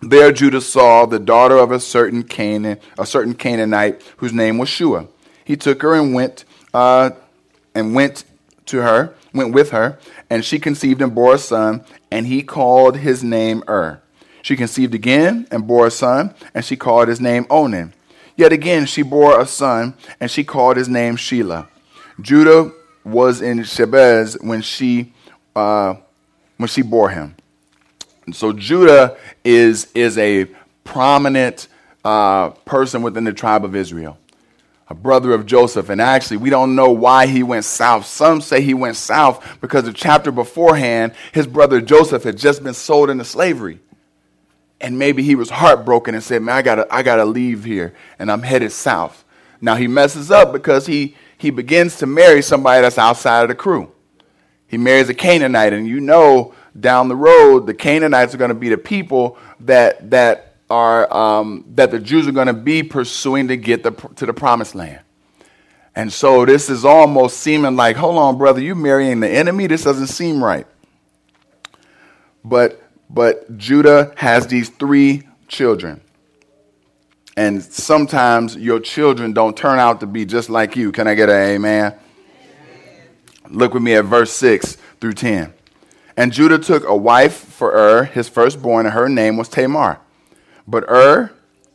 There 0.00 0.32
Judah 0.32 0.62
saw 0.62 1.04
the 1.04 1.18
daughter 1.18 1.56
of 1.56 1.70
a 1.70 1.80
certain 1.80 2.22
Canaan, 2.22 2.78
a 2.98 3.04
certain 3.04 3.34
Canaanite 3.34 4.00
whose 4.18 4.32
name 4.32 4.56
was 4.56 4.68
Shua. 4.68 5.08
He 5.44 5.56
took 5.56 5.82
her 5.82 5.94
and 5.94 6.14
went 6.14 6.44
uh, 6.72 7.10
and 7.74 7.94
went 7.94 8.24
to 8.66 8.82
her, 8.82 9.14
went 9.34 9.52
with 9.52 9.70
her, 9.70 9.98
and 10.30 10.44
she 10.44 10.58
conceived 10.58 11.02
and 11.02 11.14
bore 11.14 11.34
a 11.34 11.38
son, 11.38 11.84
and 12.10 12.26
he 12.26 12.42
called 12.42 12.98
his 12.98 13.22
name 13.22 13.62
Ur. 13.68 14.00
She 14.42 14.56
conceived 14.56 14.94
again 14.94 15.46
and 15.50 15.66
bore 15.66 15.86
a 15.86 15.90
son, 15.90 16.34
and 16.54 16.64
she 16.64 16.76
called 16.76 17.08
his 17.08 17.20
name 17.20 17.46
Onan. 17.50 17.92
Yet 18.36 18.52
again 18.52 18.86
she 18.86 19.02
bore 19.02 19.40
a 19.40 19.46
son, 19.46 19.94
and 20.20 20.30
she 20.30 20.44
called 20.44 20.76
his 20.76 20.88
name 20.88 21.16
Shelah. 21.16 21.68
Judah 22.20 22.70
was 23.04 23.40
in 23.40 23.58
Shebez 23.60 24.42
when 24.42 24.62
she 24.62 25.12
uh, 25.54 25.94
when 26.58 26.68
she 26.68 26.82
bore 26.82 27.10
him. 27.10 27.34
And 28.26 28.36
so 28.36 28.52
Judah 28.52 29.16
is 29.44 29.90
is 29.94 30.18
a 30.18 30.46
prominent 30.84 31.68
uh, 32.04 32.50
person 32.50 33.02
within 33.02 33.24
the 33.24 33.32
tribe 33.32 33.64
of 33.64 33.74
Israel, 33.74 34.18
a 34.88 34.94
brother 34.94 35.32
of 35.32 35.46
Joseph. 35.46 35.88
And 35.88 36.00
actually, 36.00 36.36
we 36.36 36.50
don't 36.50 36.74
know 36.74 36.90
why 36.90 37.26
he 37.26 37.42
went 37.42 37.64
south. 37.64 38.06
Some 38.06 38.40
say 38.40 38.60
he 38.60 38.74
went 38.74 38.96
south 38.96 39.60
because 39.60 39.84
the 39.84 39.92
chapter 39.92 40.30
beforehand, 40.30 41.12
his 41.32 41.46
brother 41.46 41.80
Joseph 41.80 42.24
had 42.24 42.36
just 42.36 42.62
been 42.62 42.74
sold 42.74 43.08
into 43.08 43.24
slavery 43.24 43.80
and 44.80 44.98
maybe 44.98 45.22
he 45.22 45.34
was 45.34 45.50
heartbroken 45.50 46.14
and 46.14 46.22
said, 46.22 46.42
"Man, 46.42 46.56
I 46.56 46.62
gotta, 46.62 46.86
I 46.90 47.02
gotta 47.02 47.24
leave 47.24 47.64
here, 47.64 47.94
and 48.18 48.30
I'm 48.30 48.42
headed 48.42 48.72
south." 48.72 49.24
Now 49.60 49.76
he 49.76 49.86
messes 49.86 50.30
up 50.30 50.52
because 50.52 50.86
he 50.86 51.16
he 51.38 51.50
begins 51.50 51.96
to 51.98 52.06
marry 52.06 52.42
somebody 52.42 52.82
that's 52.82 52.98
outside 52.98 53.42
of 53.42 53.48
the 53.48 53.54
crew. 53.54 53.92
He 54.66 54.78
marries 54.78 55.08
a 55.08 55.14
Canaanite, 55.14 55.72
and 55.72 55.86
you 55.86 56.00
know 56.00 56.54
down 56.78 57.08
the 57.08 57.16
road 57.16 57.66
the 57.66 57.74
Canaanites 57.74 58.34
are 58.34 58.38
going 58.38 58.50
to 58.50 58.54
be 58.54 58.68
the 58.68 58.78
people 58.78 59.38
that 59.60 60.10
that 60.10 60.56
are 60.68 61.12
um, 61.14 61.64
that 61.74 61.90
the 61.90 61.98
Jews 61.98 62.26
are 62.26 62.32
going 62.32 62.48
to 62.48 62.52
be 62.52 62.82
pursuing 62.82 63.48
to 63.48 63.56
get 63.56 63.82
the, 63.82 63.92
to 63.92 64.26
the 64.26 64.34
promised 64.34 64.74
land. 64.74 65.00
And 65.94 66.12
so 66.12 66.44
this 66.44 66.68
is 66.68 66.84
almost 66.84 67.38
seeming 67.38 67.76
like, 67.76 67.96
hold 67.96 68.18
on, 68.18 68.36
brother, 68.36 68.60
you 68.60 68.74
marrying 68.74 69.20
the 69.20 69.30
enemy? 69.30 69.66
This 69.66 69.84
doesn't 69.84 70.08
seem 70.08 70.44
right. 70.44 70.66
But 72.44 72.82
but 73.08 73.56
Judah 73.56 74.12
has 74.16 74.46
these 74.46 74.68
three 74.68 75.22
children. 75.48 76.00
And 77.36 77.62
sometimes 77.62 78.56
your 78.56 78.80
children 78.80 79.32
don't 79.32 79.56
turn 79.56 79.78
out 79.78 80.00
to 80.00 80.06
be 80.06 80.24
just 80.24 80.48
like 80.48 80.74
you. 80.74 80.90
Can 80.90 81.06
I 81.06 81.14
get 81.14 81.28
an 81.28 81.36
amen? 81.36 81.94
amen? 81.94 81.98
Look 83.50 83.74
with 83.74 83.82
me 83.82 83.94
at 83.94 84.06
verse 84.06 84.32
6 84.32 84.76
through 85.00 85.12
10. 85.12 85.52
And 86.16 86.32
Judah 86.32 86.58
took 86.58 86.88
a 86.88 86.96
wife 86.96 87.34
for 87.36 87.72
Ur, 87.72 88.04
his 88.04 88.28
firstborn, 88.28 88.86
and 88.86 88.94
her 88.94 89.08
name 89.08 89.36
was 89.36 89.50
Tamar. 89.50 90.00
But 90.66 90.84
Ur, 90.90 91.30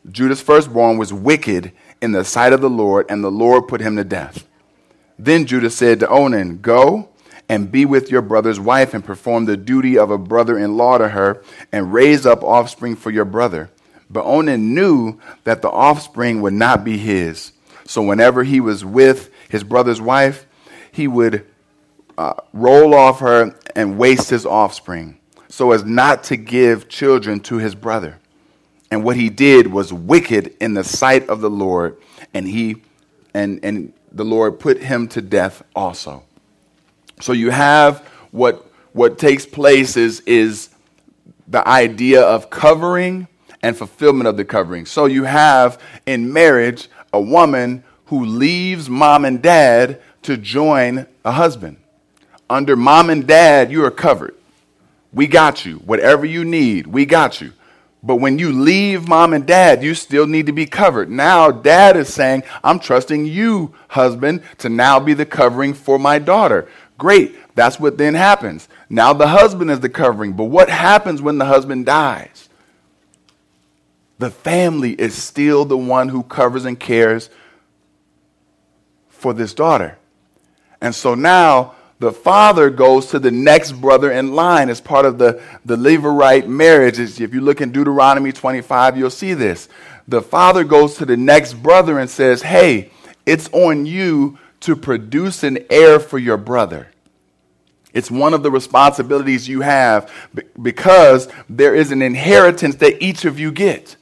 Judah's 0.10 0.42
firstborn, 0.42 0.98
was 0.98 1.14
wicked 1.14 1.72
in 2.02 2.12
the 2.12 2.26
sight 2.26 2.52
of 2.52 2.62
the 2.62 2.70
Lord, 2.70 3.06
and 3.08 3.24
the 3.24 3.32
Lord 3.32 3.68
put 3.68 3.82
him 3.82 3.96
to 3.98 4.04
death. 4.04 4.48
Then 5.20 5.46
Judah 5.46 5.70
said 5.70 6.00
to 6.00 6.10
Onan, 6.10 6.62
Go 6.62 7.10
and 7.52 7.70
be 7.70 7.84
with 7.84 8.10
your 8.10 8.22
brother's 8.22 8.62
wife 8.62 8.94
and 8.94 9.04
perform 9.04 9.44
the 9.44 9.58
duty 9.58 9.98
of 9.98 10.10
a 10.10 10.18
brother 10.18 10.58
in 10.58 10.78
law 10.78 10.98
to 10.98 11.10
her 11.10 11.44
and 11.74 11.92
raise 11.92 12.26
up 12.26 12.42
offspring 12.44 12.96
for 12.96 13.12
your 13.12 13.26
brother. 13.26 13.70
But 14.10 14.24
Onan 14.24 14.74
knew 14.74 15.20
that 15.44 15.62
the 15.62 15.70
offspring 15.70 16.42
would 16.42 16.54
not 16.54 16.86
be 16.86 16.98
his. 16.98 17.52
So 17.84 18.02
whenever 18.04 18.46
he 18.46 18.62
was 18.62 18.86
with 18.86 19.30
his 19.50 19.66
brother's 19.66 20.00
wife, 20.00 20.46
he 20.94 21.10
would 21.10 21.46
uh, 22.18 22.36
roll 22.54 22.96
off 22.96 23.20
her 23.20 23.54
and 23.76 23.98
waste 23.98 24.30
his 24.30 24.46
offspring 24.46 25.20
so 25.50 25.74
as 25.74 25.84
not 25.84 26.24
to 26.24 26.38
give 26.38 26.88
children 26.88 27.42
to 27.42 27.58
his 27.58 27.76
brother. 27.76 28.18
And 28.90 29.04
what 29.04 29.18
he 29.18 29.30
did 29.30 29.68
was 29.68 29.92
wicked 29.92 30.56
in 30.62 30.74
the 30.74 30.86
sight 30.86 31.28
of 31.28 31.42
the 31.42 31.50
Lord, 31.50 31.98
and 32.34 32.48
he 32.48 32.78
and, 33.34 33.60
and 33.62 33.92
the 34.10 34.24
Lord 34.24 34.58
put 34.58 34.82
him 34.84 35.10
to 35.10 35.22
death 35.22 35.64
also. 35.76 36.24
So 37.22 37.34
you 37.34 37.52
have 37.52 38.00
what, 38.32 38.66
what 38.94 39.18
takes 39.18 39.46
place 39.46 39.96
is, 39.96 40.22
is 40.22 40.70
the 41.48 41.68
idea 41.68 42.22
of 42.22 42.50
covering 42.50 43.28
and 43.62 43.78
fulfillment 43.78 44.28
of 44.28 44.38
the 44.38 44.46
covering. 44.46 44.86
So 44.86 45.06
you 45.06 45.24
have 45.24 45.80
in 46.06 46.34
marriage 46.34 46.90
a 47.14 47.22
woman 47.22 47.84
who 48.06 48.26
leaves 48.26 48.90
mom 48.90 49.26
and 49.26 49.42
dad 49.42 50.02
to 50.24 50.38
join 50.38 51.06
a 51.24 51.32
husband. 51.32 51.78
Under 52.50 52.76
mom 52.76 53.10
and 53.10 53.26
dad, 53.28 53.72
you 53.72 53.86
are 53.86 53.92
covered. 53.92 54.36
We 55.14 55.28
got 55.28 55.66
you. 55.66 55.78
Whatever 55.78 56.26
you 56.26 56.44
need, 56.44 56.88
we 56.88 57.06
got 57.06 57.42
you. 57.42 57.54
But 58.04 58.16
when 58.16 58.40
you 58.40 58.52
leave 58.52 59.08
mom 59.08 59.34
and 59.34 59.46
dad, 59.46 59.84
you 59.84 59.94
still 59.94 60.26
need 60.26 60.48
to 60.48 60.52
be 60.52 60.66
covered. 60.66 61.10
Now, 61.10 61.52
dad 61.52 61.96
is 61.96 62.12
saying, 62.12 62.44
I'm 62.64 62.80
trusting 62.80 63.28
you, 63.28 63.76
husband, 63.90 64.42
to 64.58 64.70
now 64.70 65.00
be 65.00 65.14
the 65.14 65.26
covering 65.26 65.74
for 65.76 66.00
my 66.00 66.18
daughter. 66.18 66.68
Great. 67.02 67.36
That's 67.56 67.80
what 67.80 67.98
then 67.98 68.14
happens. 68.14 68.70
Now 68.88 69.12
the 69.12 69.28
husband 69.28 69.72
is 69.72 69.80
the 69.80 69.90
covering. 69.90 70.34
But 70.34 70.44
what 70.44 70.70
happens 70.70 71.20
when 71.20 71.40
the 71.40 71.46
husband 71.46 71.88
dies? 71.88 72.48
The 74.20 74.30
family 74.30 74.92
is 74.92 75.16
still 75.16 75.66
the 75.66 75.80
one 75.80 76.10
who 76.10 76.22
covers 76.22 76.64
and 76.64 76.80
cares 76.80 77.32
for 79.10 79.34
this 79.34 79.56
daughter. 79.56 79.98
And 80.80 80.94
so 80.94 81.16
now 81.16 81.74
the 81.98 82.12
father 82.12 82.70
goes 82.70 83.08
to 83.08 83.18
the 83.18 83.32
next 83.32 83.72
brother 83.72 84.12
in 84.12 84.34
line 84.36 84.70
as 84.70 84.80
part 84.80 85.08
of 85.08 85.18
the, 85.18 85.42
the 85.66 85.78
Levirate 85.78 86.48
marriage. 86.48 87.00
If 87.00 87.34
you 87.34 87.42
look 87.42 87.62
in 87.62 87.72
Deuteronomy 87.72 88.32
25, 88.32 88.96
you'll 88.96 89.10
see 89.10 89.34
this. 89.34 89.70
The 90.08 90.22
father 90.22 90.64
goes 90.64 90.98
to 90.98 91.08
the 91.08 91.18
next 91.18 91.54
brother 91.54 91.98
and 91.98 92.08
says, 92.08 92.44
Hey, 92.44 92.92
it's 93.26 93.50
on 93.54 93.88
you 93.88 94.38
to 94.60 94.76
produce 94.76 95.44
an 95.44 95.66
heir 95.72 96.00
for 96.00 96.20
your 96.20 96.38
brother. 96.38 96.91
It's 97.94 98.10
one 98.10 98.34
of 98.34 98.44
the 98.44 98.52
responsibilities 98.52 99.48
you 99.48 99.62
have 99.62 100.12
because 100.62 101.28
there 101.50 101.76
is 101.76 101.92
an 101.92 102.02
inheritance 102.02 102.76
that 102.78 103.04
each 103.04 103.26
of 103.26 103.40
you 103.40 103.52
get. 103.52 103.98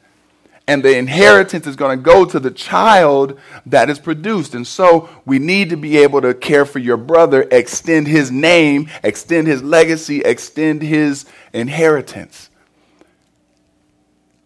And 0.68 0.84
the 0.84 0.96
inheritance 0.96 1.66
is 1.66 1.76
going 1.76 1.98
to 1.98 2.04
go 2.04 2.26
to 2.26 2.40
the 2.40 2.52
child 2.52 3.40
that 3.66 3.90
is 3.90 3.98
produced. 3.98 4.54
And 4.54 4.68
so 4.68 5.10
we 5.26 5.40
need 5.40 5.72
to 5.72 5.78
be 5.78 5.98
able 5.98 6.22
to 6.22 6.36
care 6.36 6.64
for 6.64 6.78
your 6.78 6.98
brother, 6.98 7.48
extend 7.50 8.08
his 8.08 8.30
name, 8.30 8.88
extend 9.04 9.48
his 9.48 9.64
legacy, 9.64 10.20
extend 10.22 10.84
his 10.84 11.26
inheritance. 11.54 12.52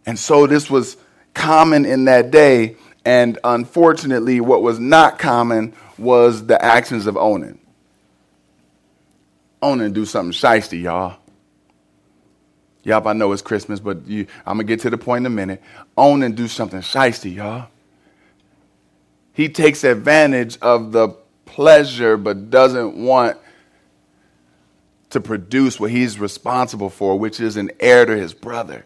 And 0.05 0.17
so 0.17 0.47
this 0.47 0.69
was 0.69 0.95
common 1.33 1.85
in 1.85 2.05
that 2.05 2.31
day. 2.31 2.77
And 3.03 3.37
unfortunately, 3.43 4.39
what 4.39 4.61
was 4.61 4.79
not 4.79 5.19
common 5.19 5.73
was 5.97 6.45
the 6.45 6.63
actions 6.63 7.05
of 7.05 7.17
Onan. 7.17 7.59
Onan 9.63 9.93
do 9.93 10.05
something 10.05 10.31
shisty, 10.31 10.81
y'all. 10.83 11.17
Yup, 12.83 13.07
I 13.07 13.13
know 13.13 13.31
it's 13.31 13.41
Christmas, 13.41 13.79
but 13.79 14.05
you, 14.05 14.27
I'm 14.45 14.57
going 14.57 14.67
to 14.67 14.71
get 14.73 14.81
to 14.81 14.89
the 14.89 14.97
point 14.97 15.21
in 15.21 15.25
a 15.27 15.35
minute. 15.35 15.63
Onan 15.97 16.33
do 16.33 16.47
something 16.49 16.81
shisty, 16.81 17.35
y'all. 17.35 17.69
He 19.31 19.49
takes 19.49 19.83
advantage 19.83 20.57
of 20.61 20.91
the 20.91 21.09
pleasure, 21.45 22.17
but 22.17 22.49
doesn't 22.49 22.95
want 22.95 23.37
to 25.11 25.21
produce 25.21 25.79
what 25.79 25.91
he's 25.91 26.19
responsible 26.19 26.89
for, 26.89 27.17
which 27.17 27.39
is 27.39 27.55
an 27.55 27.71
heir 27.79 28.05
to 28.05 28.17
his 28.17 28.33
brother. 28.33 28.85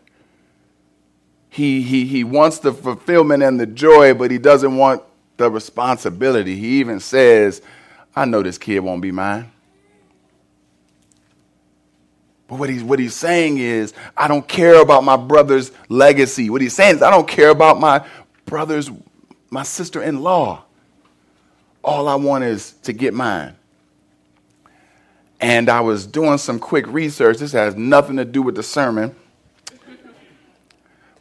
He, 1.49 1.81
he, 1.81 2.05
he 2.05 2.23
wants 2.23 2.59
the 2.59 2.71
fulfillment 2.71 3.41
and 3.41 3.59
the 3.59 3.65
joy, 3.65 4.13
but 4.13 4.29
he 4.29 4.37
doesn't 4.37 4.75
want 4.75 5.01
the 5.37 5.49
responsibility. 5.49 6.55
He 6.55 6.79
even 6.79 6.99
says, 6.99 7.61
I 8.15 8.25
know 8.25 8.43
this 8.43 8.57
kid 8.57 8.79
won't 8.79 9.01
be 9.01 9.11
mine. 9.11 9.51
But 12.47 12.59
what 12.59 12.69
he's, 12.69 12.83
what 12.83 12.99
he's 12.99 13.13
saying 13.13 13.57
is, 13.57 13.93
I 14.15 14.27
don't 14.27 14.47
care 14.47 14.81
about 14.81 15.03
my 15.03 15.17
brother's 15.17 15.71
legacy. 15.89 16.49
What 16.49 16.61
he's 16.61 16.73
saying 16.73 16.97
is, 16.97 17.01
I 17.01 17.11
don't 17.11 17.27
care 17.27 17.49
about 17.49 17.79
my 17.79 18.05
brother's, 18.45 18.89
my 19.49 19.63
sister 19.63 20.01
in 20.01 20.21
law. 20.21 20.63
All 21.83 22.07
I 22.07 22.15
want 22.15 22.45
is 22.45 22.73
to 22.83 22.93
get 22.93 23.13
mine. 23.13 23.55
And 25.39 25.69
I 25.69 25.81
was 25.81 26.07
doing 26.07 26.37
some 26.37 26.57
quick 26.57 26.87
research. 26.87 27.37
This 27.37 27.51
has 27.51 27.75
nothing 27.75 28.17
to 28.17 28.25
do 28.25 28.41
with 28.41 28.55
the 28.55 28.63
sermon, 28.63 29.15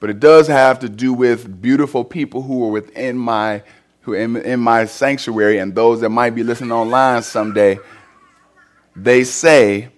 but 0.01 0.09
it 0.09 0.21
does 0.21 0.47
have 0.47 0.79
to 0.81 0.89
do 0.89 1.13
with 1.13 1.61
beautiful 1.61 2.03
people 2.05 2.43
who 2.43 2.65
are 2.65 2.71
within 2.71 3.19
my 3.19 3.63
who 4.03 4.15
in, 4.15 4.37
in 4.37 4.61
my 4.61 4.85
sanctuary 4.85 5.59
and 5.59 5.75
those 5.75 6.01
that 6.01 6.11
might 6.11 6.31
be 6.31 6.45
listening 6.45 6.71
online 6.71 7.23
someday. 7.23 7.77
They 8.95 9.25
say 9.25 9.89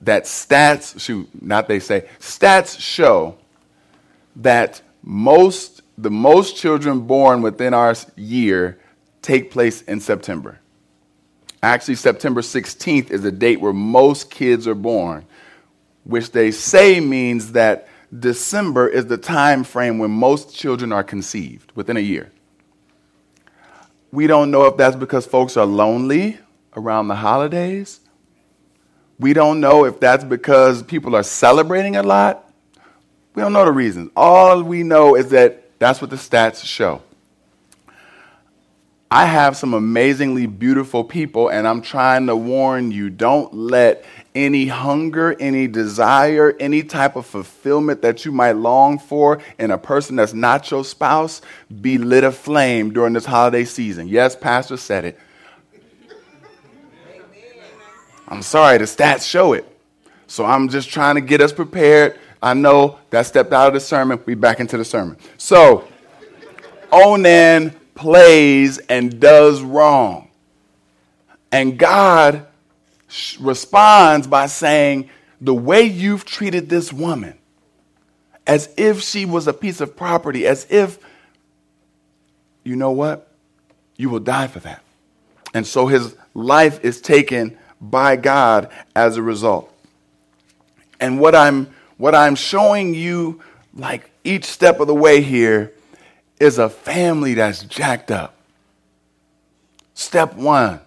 that 0.00 0.24
stats 0.24 1.00
shoot, 1.00 1.28
not 1.40 1.68
they 1.68 1.80
say, 1.80 2.08
stats 2.20 2.78
show 2.78 3.36
that 4.36 4.80
most 5.02 5.82
the 5.96 6.10
most 6.10 6.56
children 6.56 7.00
born 7.00 7.42
within 7.42 7.74
our 7.74 7.94
year 8.14 8.78
take 9.20 9.50
place 9.50 9.82
in 9.82 10.00
September. 10.00 10.60
Actually, 11.60 11.96
September 11.96 12.40
16th 12.40 13.10
is 13.10 13.22
the 13.22 13.32
date 13.32 13.60
where 13.60 13.72
most 13.72 14.30
kids 14.30 14.68
are 14.68 14.76
born, 14.76 15.26
which 16.04 16.30
they 16.30 16.52
say 16.52 17.00
means 17.00 17.52
that 17.52 17.88
December 18.16 18.86
is 18.88 19.06
the 19.06 19.18
time 19.18 19.64
frame 19.64 19.98
when 19.98 20.10
most 20.10 20.54
children 20.54 20.92
are 20.92 21.02
conceived 21.02 21.72
within 21.74 21.96
a 21.96 22.00
year. 22.00 22.30
We 24.12 24.26
don't 24.26 24.50
know 24.50 24.64
if 24.66 24.76
that's 24.76 24.96
because 24.96 25.26
folks 25.26 25.56
are 25.56 25.66
lonely 25.66 26.38
around 26.76 27.08
the 27.08 27.16
holidays. 27.16 28.00
We 29.18 29.32
don't 29.32 29.60
know 29.60 29.84
if 29.84 29.98
that's 29.98 30.24
because 30.24 30.82
people 30.82 31.16
are 31.16 31.22
celebrating 31.22 31.96
a 31.96 32.02
lot. 32.02 32.52
We 33.34 33.42
don't 33.42 33.52
know 33.52 33.64
the 33.64 33.72
reasons. 33.72 34.10
All 34.16 34.62
we 34.62 34.82
know 34.82 35.16
is 35.16 35.30
that 35.30 35.78
that's 35.78 36.00
what 36.00 36.10
the 36.10 36.16
stats 36.16 36.64
show. 36.64 37.02
I 39.10 39.24
have 39.24 39.56
some 39.56 39.72
amazingly 39.72 40.46
beautiful 40.46 41.02
people, 41.02 41.48
and 41.48 41.66
I'm 41.66 41.80
trying 41.80 42.26
to 42.26 42.36
warn 42.36 42.90
you 42.90 43.08
don't 43.08 43.54
let 43.54 44.04
any 44.34 44.66
hunger, 44.66 45.34
any 45.40 45.66
desire, 45.66 46.54
any 46.60 46.82
type 46.82 47.16
of 47.16 47.24
fulfillment 47.24 48.02
that 48.02 48.26
you 48.26 48.32
might 48.32 48.52
long 48.52 48.98
for 48.98 49.40
in 49.58 49.70
a 49.70 49.78
person 49.78 50.16
that's 50.16 50.34
not 50.34 50.70
your 50.70 50.84
spouse 50.84 51.40
be 51.80 51.96
lit 51.96 52.22
aflame 52.22 52.92
during 52.92 53.14
this 53.14 53.24
holiday 53.24 53.64
season. 53.64 54.08
Yes, 54.08 54.36
Pastor 54.36 54.76
said 54.76 55.06
it. 55.06 55.18
I'm 58.28 58.42
sorry, 58.42 58.78
the 58.78 58.84
stats 58.84 59.28
show 59.28 59.54
it. 59.54 59.66
So 60.26 60.44
I'm 60.44 60.68
just 60.68 60.90
trying 60.90 61.14
to 61.16 61.20
get 61.20 61.40
us 61.40 61.52
prepared 61.52 62.18
I 62.42 62.54
know 62.54 62.98
that 63.10 63.26
stepped 63.26 63.52
out 63.52 63.68
of 63.68 63.74
the 63.74 63.80
sermon. 63.80 64.20
We 64.24 64.34
back 64.34 64.60
into 64.60 64.76
the 64.76 64.84
sermon. 64.84 65.16
So, 65.36 65.86
Onan 66.92 67.74
plays 67.94 68.78
and 68.78 69.20
does 69.20 69.60
wrong. 69.60 70.28
And 71.50 71.78
God 71.78 72.46
responds 73.40 74.26
by 74.26 74.46
saying, 74.46 75.10
The 75.40 75.54
way 75.54 75.82
you've 75.82 76.24
treated 76.24 76.68
this 76.68 76.92
woman, 76.92 77.38
as 78.46 78.72
if 78.76 79.02
she 79.02 79.24
was 79.24 79.48
a 79.48 79.52
piece 79.52 79.80
of 79.80 79.96
property, 79.96 80.46
as 80.46 80.66
if, 80.70 80.98
you 82.62 82.76
know 82.76 82.92
what? 82.92 83.32
You 83.96 84.10
will 84.10 84.20
die 84.20 84.46
for 84.46 84.60
that. 84.60 84.82
And 85.54 85.66
so 85.66 85.86
his 85.86 86.14
life 86.34 86.84
is 86.84 87.00
taken 87.00 87.58
by 87.80 88.16
God 88.16 88.70
as 88.94 89.16
a 89.16 89.22
result. 89.22 89.72
And 91.00 91.20
what 91.20 91.34
I'm 91.34 91.74
what 91.96 92.14
I'm 92.14 92.34
showing 92.34 92.94
you, 92.94 93.40
like 93.74 94.10
each 94.24 94.44
step 94.44 94.80
of 94.80 94.86
the 94.86 94.94
way 94.94 95.20
here, 95.20 95.72
is 96.40 96.58
a 96.58 96.68
family 96.68 97.34
that's 97.34 97.62
jacked 97.64 98.10
up. 98.10 98.34
Step 99.94 100.34
one 100.34 100.80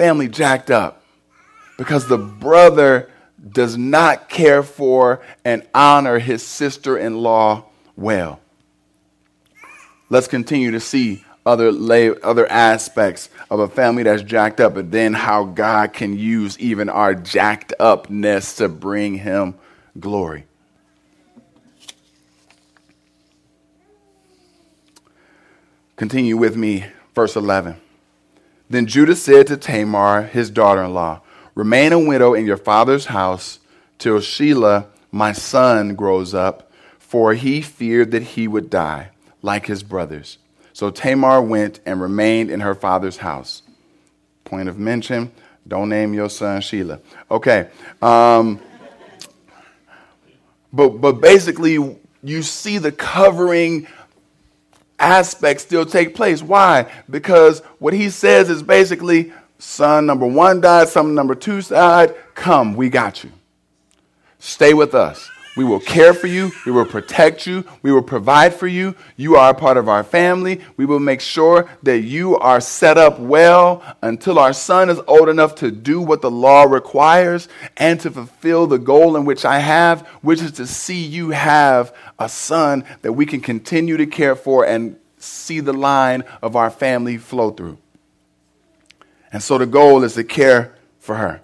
family 0.00 0.28
jacked 0.28 0.70
up 0.70 1.02
because 1.76 2.06
the 2.06 2.16
brother 2.16 3.10
does 3.52 3.76
not 3.76 4.30
care 4.30 4.62
for 4.62 5.20
and 5.44 5.66
honor 5.74 6.18
his 6.18 6.42
sister 6.42 6.96
in 6.96 7.18
law 7.18 7.64
well. 7.96 8.40
Let's 10.08 10.26
continue 10.26 10.70
to 10.70 10.80
see 10.80 11.24
other, 11.44 11.72
lay, 11.72 12.10
other 12.22 12.50
aspects 12.50 13.28
of 13.50 13.60
a 13.60 13.68
family 13.68 14.02
that's 14.02 14.22
jacked 14.22 14.60
up, 14.60 14.76
and 14.76 14.92
then 14.92 15.14
how 15.14 15.44
God 15.44 15.92
can 15.92 16.18
use 16.18 16.58
even 16.58 16.88
our 16.88 17.14
jacked 17.14 17.72
upness 17.80 18.56
to 18.56 18.68
bring 18.68 19.16
him 19.16 19.54
glory. 19.98 20.44
Continue 25.96 26.36
with 26.36 26.56
me, 26.56 26.86
verse 27.14 27.36
11. 27.36 27.76
Then 28.70 28.86
Judah 28.86 29.16
said 29.16 29.48
to 29.48 29.56
Tamar, 29.56 30.22
his 30.22 30.48
daughter 30.48 30.84
in 30.84 30.94
law, 30.94 31.20
Remain 31.54 31.92
a 31.92 31.98
widow 31.98 32.32
in 32.32 32.46
your 32.46 32.56
father's 32.56 33.06
house 33.06 33.58
till 33.98 34.18
Shelah, 34.18 34.86
my 35.10 35.32
son, 35.32 35.94
grows 35.94 36.32
up, 36.32 36.70
for 36.98 37.34
he 37.34 37.60
feared 37.60 38.12
that 38.12 38.22
he 38.22 38.48
would 38.48 38.70
die, 38.70 39.10
like 39.42 39.66
his 39.66 39.82
brothers. 39.82 40.38
So 40.80 40.88
Tamar 40.88 41.42
went 41.42 41.80
and 41.84 42.00
remained 42.00 42.50
in 42.50 42.60
her 42.60 42.74
father's 42.74 43.18
house. 43.18 43.60
Point 44.44 44.66
of 44.66 44.78
mention 44.78 45.30
don't 45.68 45.90
name 45.90 46.14
your 46.14 46.30
son 46.30 46.62
Sheila. 46.62 47.00
Okay. 47.30 47.68
Um, 48.00 48.58
but, 50.72 50.88
but 51.02 51.20
basically, 51.20 51.98
you 52.22 52.42
see 52.42 52.78
the 52.78 52.92
covering 52.92 53.88
aspect 54.98 55.60
still 55.60 55.84
take 55.84 56.14
place. 56.14 56.42
Why? 56.42 56.90
Because 57.10 57.60
what 57.78 57.92
he 57.92 58.08
says 58.08 58.48
is 58.48 58.62
basically 58.62 59.34
son 59.58 60.06
number 60.06 60.26
one 60.26 60.62
died, 60.62 60.88
son 60.88 61.14
number 61.14 61.34
two 61.34 61.60
died. 61.60 62.14
Come, 62.34 62.74
we 62.74 62.88
got 62.88 63.22
you. 63.22 63.30
Stay 64.38 64.72
with 64.72 64.94
us. 64.94 65.30
We 65.60 65.66
will 65.66 65.78
care 65.78 66.14
for 66.14 66.26
you. 66.26 66.52
We 66.64 66.72
will 66.72 66.86
protect 66.86 67.46
you. 67.46 67.66
We 67.82 67.92
will 67.92 68.00
provide 68.00 68.54
for 68.54 68.66
you. 68.66 68.94
You 69.18 69.36
are 69.36 69.50
a 69.50 69.54
part 69.54 69.76
of 69.76 69.90
our 69.90 70.02
family. 70.02 70.62
We 70.78 70.86
will 70.86 71.00
make 71.00 71.20
sure 71.20 71.68
that 71.82 71.98
you 71.98 72.38
are 72.38 72.62
set 72.62 72.96
up 72.96 73.18
well 73.20 73.82
until 74.00 74.38
our 74.38 74.54
son 74.54 74.88
is 74.88 74.98
old 75.06 75.28
enough 75.28 75.56
to 75.56 75.70
do 75.70 76.00
what 76.00 76.22
the 76.22 76.30
law 76.30 76.62
requires 76.62 77.46
and 77.76 78.00
to 78.00 78.10
fulfill 78.10 78.68
the 78.68 78.78
goal 78.78 79.18
in 79.18 79.26
which 79.26 79.44
I 79.44 79.58
have, 79.58 80.06
which 80.22 80.40
is 80.40 80.52
to 80.52 80.66
see 80.66 81.04
you 81.04 81.28
have 81.28 81.94
a 82.18 82.30
son 82.30 82.82
that 83.02 83.12
we 83.12 83.26
can 83.26 83.42
continue 83.42 83.98
to 83.98 84.06
care 84.06 84.36
for 84.36 84.64
and 84.64 84.98
see 85.18 85.60
the 85.60 85.74
line 85.74 86.24
of 86.40 86.56
our 86.56 86.70
family 86.70 87.18
flow 87.18 87.50
through. 87.50 87.76
And 89.30 89.42
so 89.42 89.58
the 89.58 89.66
goal 89.66 90.04
is 90.04 90.14
to 90.14 90.24
care 90.24 90.74
for 91.00 91.16
her. 91.16 91.42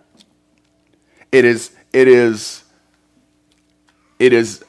It 1.31 1.45
is, 1.45 1.73
it 1.93 2.09
is, 2.09 2.65
it 4.19 4.33
is 4.33 4.65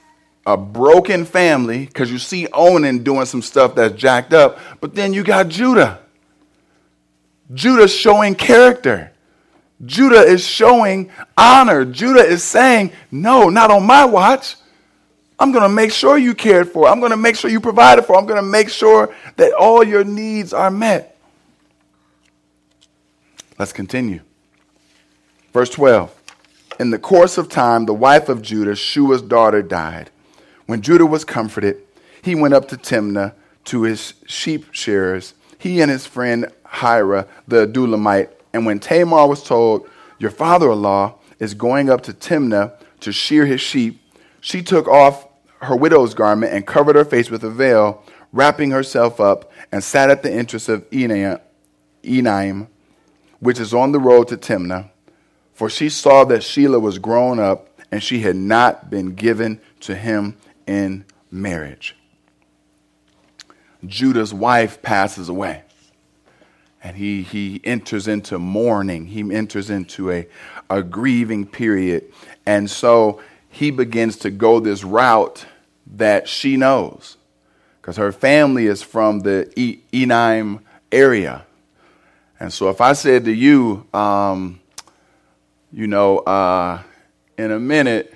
a 0.46 0.56
broken 0.56 1.26
family 1.26 1.86
because 1.86 2.12
you 2.12 2.18
see 2.18 2.48
Onan 2.54 3.04
doing 3.04 3.26
some 3.26 3.42
stuff 3.42 3.76
that's 3.76 3.96
jacked 3.96 4.34
up, 4.34 4.60
but 4.80 4.96
then 4.96 5.14
you 5.14 5.24
got 5.24 5.50
Judah. 5.50 6.00
Judah 7.54 7.88
showing 7.88 8.36
character. 8.36 9.12
Judah 9.86 10.22
is 10.22 10.46
showing 10.46 11.12
honor. 11.38 11.86
Judah 11.86 12.24
is 12.24 12.44
saying, 12.44 12.92
No, 13.12 13.50
not 13.50 13.72
on 13.72 13.86
my 13.86 14.06
watch. 14.06 14.56
I'm 15.40 15.52
going 15.52 15.64
to 15.64 15.70
make 15.70 15.92
sure 15.92 16.18
you 16.18 16.34
cared 16.34 16.70
for. 16.70 16.88
I'm 16.88 17.00
going 17.00 17.12
to 17.12 17.18
make 17.18 17.36
sure 17.36 17.52
you 17.52 17.62
provided 17.62 18.06
for. 18.06 18.18
I'm 18.18 18.26
going 18.26 18.42
to 18.44 18.50
make 18.50 18.70
sure 18.70 19.14
that 19.36 19.54
all 19.54 19.84
your 19.84 20.04
needs 20.04 20.52
are 20.52 20.72
met. 20.72 21.18
Let's 23.60 23.72
continue. 23.72 24.22
Verse 25.54 25.70
12. 25.70 26.17
In 26.80 26.92
the 26.92 27.00
course 27.00 27.40
of 27.40 27.50
time, 27.50 27.86
the 27.86 27.94
wife 27.94 28.30
of 28.30 28.44
Judah, 28.44 28.76
Shua's 28.76 29.24
daughter, 29.24 29.64
died. 29.64 30.12
When 30.68 30.82
Judah 30.82 31.08
was 31.08 31.26
comforted, 31.26 31.82
he 32.22 32.36
went 32.36 32.54
up 32.54 32.68
to 32.68 32.78
Timnah 32.78 33.34
to 33.66 33.82
his 33.82 34.14
sheep 34.28 34.68
shearers, 34.72 35.34
he 35.58 35.82
and 35.82 35.90
his 35.90 36.06
friend 36.06 36.52
Hira, 36.68 37.28
the 37.48 37.66
Adullamite. 37.66 38.30
And 38.54 38.66
when 38.66 38.80
Tamar 38.80 39.28
was 39.28 39.44
told, 39.44 39.90
Your 40.20 40.30
father 40.30 40.72
in 40.72 40.84
law 40.84 41.16
is 41.40 41.56
going 41.56 41.90
up 41.90 42.02
to 42.02 42.14
Timnah 42.14 42.74
to 43.00 43.12
shear 43.12 43.48
his 43.48 43.62
sheep, 43.62 44.00
she 44.40 44.62
took 44.62 44.88
off 44.88 45.28
her 45.62 45.76
widow's 45.76 46.14
garment 46.14 46.54
and 46.54 46.68
covered 46.68 46.96
her 46.96 47.06
face 47.06 47.32
with 47.32 47.44
a 47.44 47.50
veil, 47.50 48.04
wrapping 48.32 48.70
herself 48.70 49.20
up, 49.20 49.52
and 49.72 49.84
sat 49.84 50.12
at 50.12 50.22
the 50.22 50.32
entrance 50.32 50.70
of 50.70 50.88
Enaim, 50.92 52.68
which 53.40 53.60
is 53.60 53.74
on 53.74 53.92
the 53.94 54.00
road 54.00 54.28
to 54.28 54.38
Timnah 54.38 54.92
for 55.58 55.72
she 55.72 55.90
saw 55.90 56.24
that 56.26 56.44
Sheila 56.44 56.80
was 56.80 57.00
grown 57.00 57.40
up 57.40 57.68
and 57.92 58.04
she 58.04 58.20
had 58.20 58.36
not 58.36 58.92
been 58.92 59.16
given 59.16 59.60
to 59.80 59.96
him 59.96 60.38
in 60.68 61.04
marriage. 61.32 61.96
Judah's 63.84 64.32
wife 64.32 64.84
passes 64.84 65.30
away. 65.30 65.64
And 66.84 66.96
he, 66.96 67.24
he 67.24 67.60
enters 67.64 68.08
into 68.08 68.38
mourning. 68.38 69.08
He 69.08 69.34
enters 69.34 69.72
into 69.72 70.12
a, 70.12 70.28
a 70.70 70.84
grieving 70.84 71.48
period. 71.48 72.14
And 72.46 72.70
so 72.70 73.20
he 73.50 73.72
begins 73.72 74.18
to 74.18 74.30
go 74.30 74.60
this 74.60 74.84
route 74.84 75.48
that 75.88 76.30
she 76.30 76.56
knows. 76.56 77.18
Because 77.82 77.98
her 77.98 78.12
family 78.12 78.68
is 78.68 78.84
from 78.84 79.22
the 79.22 79.52
Enaim 79.92 80.60
area. 80.92 81.48
And 82.40 82.54
so 82.54 82.70
if 82.70 82.80
I 82.80 82.94
said 82.94 83.26
to 83.26 83.34
you, 83.34 83.88
um, 83.92 84.60
you 85.72 85.88
know, 85.88 86.20
uh, 86.20 86.82
in 87.38 87.52
a 87.52 87.60
minute, 87.60 88.14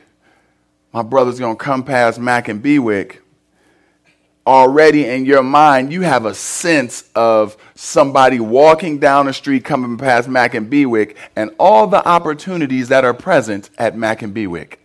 my 0.93 1.01
brother's 1.01 1.39
going 1.39 1.57
to 1.57 1.63
come 1.63 1.83
past 1.83 2.19
Mack 2.19 2.47
and 2.47 2.63
Bewick. 2.63 3.17
Already 4.47 5.05
in 5.05 5.25
your 5.25 5.43
mind, 5.43 5.93
you 5.93 6.01
have 6.01 6.25
a 6.25 6.33
sense 6.33 7.09
of 7.13 7.55
somebody 7.75 8.39
walking 8.39 8.97
down 8.97 9.27
the 9.27 9.33
street 9.33 9.63
coming 9.63 9.97
past 9.97 10.27
Mack 10.27 10.55
and 10.55 10.71
Bewick 10.71 11.15
and 11.35 11.51
all 11.59 11.87
the 11.87 12.05
opportunities 12.07 12.87
that 12.87 13.05
are 13.05 13.13
present 13.13 13.69
at 13.77 13.95
Mack 13.95 14.23
and 14.23 14.33
Bewick. 14.33 14.77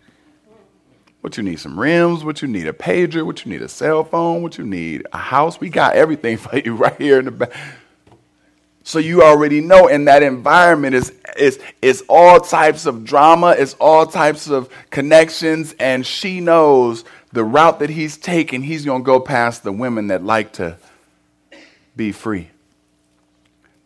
What 1.23 1.37
you 1.37 1.43
need 1.43 1.59
some 1.59 1.81
rims, 1.81 2.23
what 2.23 2.43
you 2.43 2.49
need 2.49 2.69
a 2.69 2.73
pager, 2.73 3.25
what 3.25 3.45
you 3.45 3.51
need 3.51 3.63
a 3.63 3.69
cell 3.69 4.05
phone, 4.05 4.43
what 4.43 4.59
you 4.59 4.65
need 4.65 5.07
a 5.13 5.19
house. 5.19 5.59
We 5.59 5.71
got 5.71 5.97
everything 5.97 6.37
for 6.37 6.59
you 6.59 6.75
right 6.75 7.01
here 7.01 7.19
in 7.19 7.25
the 7.25 7.31
back. 7.31 7.53
So 8.87 9.01
you 9.01 9.25
already 9.25 9.61
know 9.61 9.89
in 9.89 10.05
that 10.05 10.23
environment 10.23 10.95
is 10.95 11.13
is 11.37 11.59
is 11.83 12.05
all 12.09 12.39
types 12.39 12.87
of 12.87 13.03
drama, 13.05 13.57
it's 13.59 13.75
all 13.81 14.07
types 14.07 14.49
of 14.49 14.71
connections, 14.91 15.75
and 15.81 16.07
she 16.07 16.41
knows 16.41 17.05
the 17.33 17.43
route 17.43 17.81
that 17.81 17.91
he's 17.91 18.17
taking, 18.17 18.63
he's 18.63 18.85
gonna 18.85 19.03
go 19.03 19.19
past 19.19 19.65
the 19.65 19.73
women 19.73 20.07
that 20.07 20.23
like 20.23 20.53
to 20.53 20.77
be 21.97 22.13
free. 22.13 22.51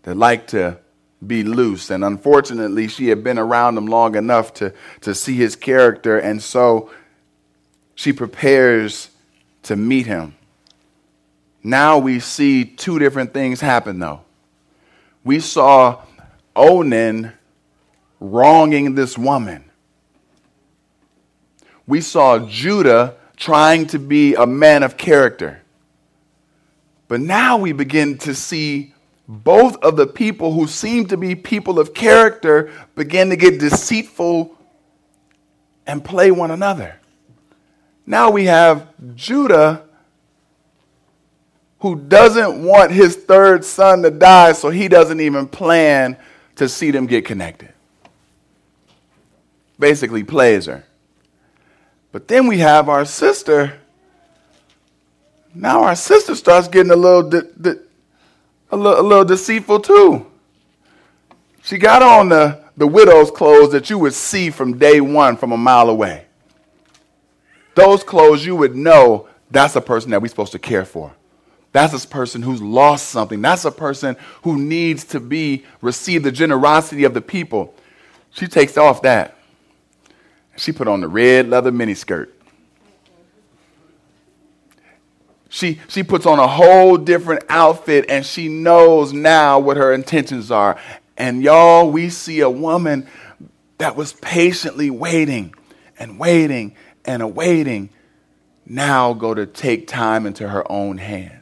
That 0.02 0.18
like 0.18 0.48
to 0.48 0.76
be 1.26 1.44
loose. 1.44 1.88
And 1.88 2.04
unfortunately, 2.04 2.86
she 2.86 3.08
had 3.08 3.24
been 3.24 3.38
around 3.38 3.78
him 3.78 3.86
long 3.86 4.16
enough 4.16 4.52
to, 4.54 4.74
to 5.00 5.14
see 5.14 5.34
his 5.34 5.56
character, 5.56 6.18
and 6.18 6.42
so 6.42 6.90
she 7.94 8.12
prepares 8.12 9.08
to 9.62 9.76
meet 9.76 10.04
him. 10.04 10.34
Now 11.62 11.96
we 11.96 12.20
see 12.20 12.66
two 12.66 12.98
different 12.98 13.32
things 13.32 13.62
happen 13.62 13.98
though 13.98 14.20
we 15.24 15.40
saw 15.40 16.02
Onan 16.56 17.33
wronging 18.18 18.94
this 18.94 19.16
woman. 19.16 19.64
We 21.87 22.00
saw 22.00 22.38
Judah 22.38 23.16
trying 23.37 23.87
to 23.88 23.98
be 23.98 24.35
a 24.35 24.46
man 24.46 24.83
of 24.83 24.96
character. 24.96 25.62
But 27.09 27.20
now 27.20 27.56
we 27.56 27.72
begin 27.72 28.18
to 28.18 28.35
see 28.35 28.94
both 29.26 29.76
of 29.83 29.96
the 29.96 30.06
people 30.06 30.52
who 30.52 30.66
seem 30.66 31.06
to 31.06 31.16
be 31.16 31.35
people 31.35 31.78
of 31.78 31.94
character 31.94 32.70
begin 32.94 33.30
to 33.30 33.37
get 33.37 33.59
deceitful 33.59 34.56
and 35.87 36.04
play 36.04 36.30
one 36.30 36.50
another. 36.50 37.00
Now 38.06 38.30
we 38.30 38.44
have 38.46 38.88
Judah 39.14 39.85
who 41.80 41.96
doesn't 41.96 42.62
want 42.62 42.92
his 42.92 43.16
third 43.16 43.64
son 43.64 44.02
to 44.02 44.10
die, 44.10 44.52
so 44.52 44.70
he 44.70 44.88
doesn't 44.88 45.20
even 45.20 45.48
plan 45.48 46.16
to 46.56 46.68
see 46.68 46.90
them 46.90 47.06
get 47.06 47.24
connected. 47.24 47.72
Basically, 49.78 50.22
plays 50.22 50.66
her. 50.66 50.84
But 52.12 52.28
then 52.28 52.46
we 52.46 52.58
have 52.58 52.88
our 52.88 53.04
sister. 53.04 53.78
Now 55.54 55.84
our 55.84 55.96
sister 55.96 56.34
starts 56.34 56.68
getting 56.68 56.92
a 56.92 56.96
little, 56.96 57.28
de- 57.28 57.42
de- 57.42 57.80
a 58.70 58.76
a 58.76 58.76
little 58.76 59.24
deceitful 59.24 59.80
too. 59.80 60.26
She 61.62 61.78
got 61.78 62.02
on 62.02 62.28
the, 62.28 62.62
the 62.76 62.86
widow's 62.86 63.30
clothes 63.30 63.72
that 63.72 63.88
you 63.90 63.98
would 63.98 64.14
see 64.14 64.50
from 64.50 64.78
day 64.78 65.00
one 65.00 65.36
from 65.36 65.52
a 65.52 65.56
mile 65.56 65.88
away. 65.88 66.26
Those 67.74 68.02
clothes 68.02 68.44
you 68.44 68.56
would 68.56 68.76
know 68.76 69.28
that's 69.50 69.76
a 69.76 69.80
person 69.80 70.10
that 70.10 70.20
we're 70.20 70.28
supposed 70.28 70.52
to 70.52 70.58
care 70.58 70.84
for. 70.84 71.14
That's 71.72 72.04
a 72.04 72.09
person 72.09 72.42
who's 72.42 72.61
lost 72.61 73.09
something. 73.09 73.40
That's 73.40 73.64
a 73.64 73.70
person 73.70 74.16
who 74.42 74.59
needs 74.59 75.04
to 75.06 75.20
be 75.20 75.64
receive 75.80 76.22
the 76.22 76.33
generosity 76.33 77.04
of 77.04 77.14
the 77.14 77.20
people. 77.20 77.74
She 78.33 78.46
takes 78.48 78.76
off 78.76 79.02
that. 79.02 79.37
She 80.56 80.72
put 80.72 80.88
on 80.88 81.00
the 81.00 81.09
red 81.09 81.48
leather 81.48 81.70
miniskirt. 81.70 82.28
She, 85.48 85.80
she 85.88 86.02
puts 86.02 86.26
on 86.26 86.38
a 86.38 86.46
whole 86.46 86.96
different 86.96 87.44
outfit 87.48 88.06
and 88.09 88.24
she 88.24 88.48
knows 88.48 89.12
now 89.12 89.59
what 89.59 89.76
her 89.76 89.92
intentions 89.92 90.50
are. 90.50 90.78
And 91.16 91.42
y'all, 91.42 91.90
we 91.90 92.09
see 92.09 92.40
a 92.40 92.50
woman 92.50 93.09
that 93.78 93.96
was 93.96 94.12
patiently 94.12 94.90
waiting 94.90 95.54
and 95.98 96.18
waiting 96.18 96.76
and 97.04 97.22
awaiting 97.22 97.90
now 98.64 99.12
go 99.12 99.35
to 99.35 99.46
take 99.46 99.88
time 99.88 100.24
into 100.24 100.48
her 100.48 100.70
own 100.70 100.98
hands. 100.98 101.39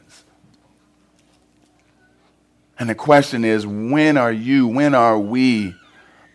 And 2.79 2.89
the 2.89 2.95
question 2.95 3.43
is 3.43 3.67
when 3.67 4.15
are 4.17 4.31
you, 4.31 4.65
when 4.67 4.95
are 4.95 5.19
we 5.19 5.75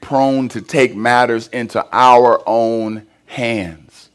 prone 0.02 0.50
to 0.50 0.60
take 0.60 0.94
matters 0.94 1.48
into 1.48 1.84
our 1.90 2.42
own 2.46 3.06
hands? 3.24 4.10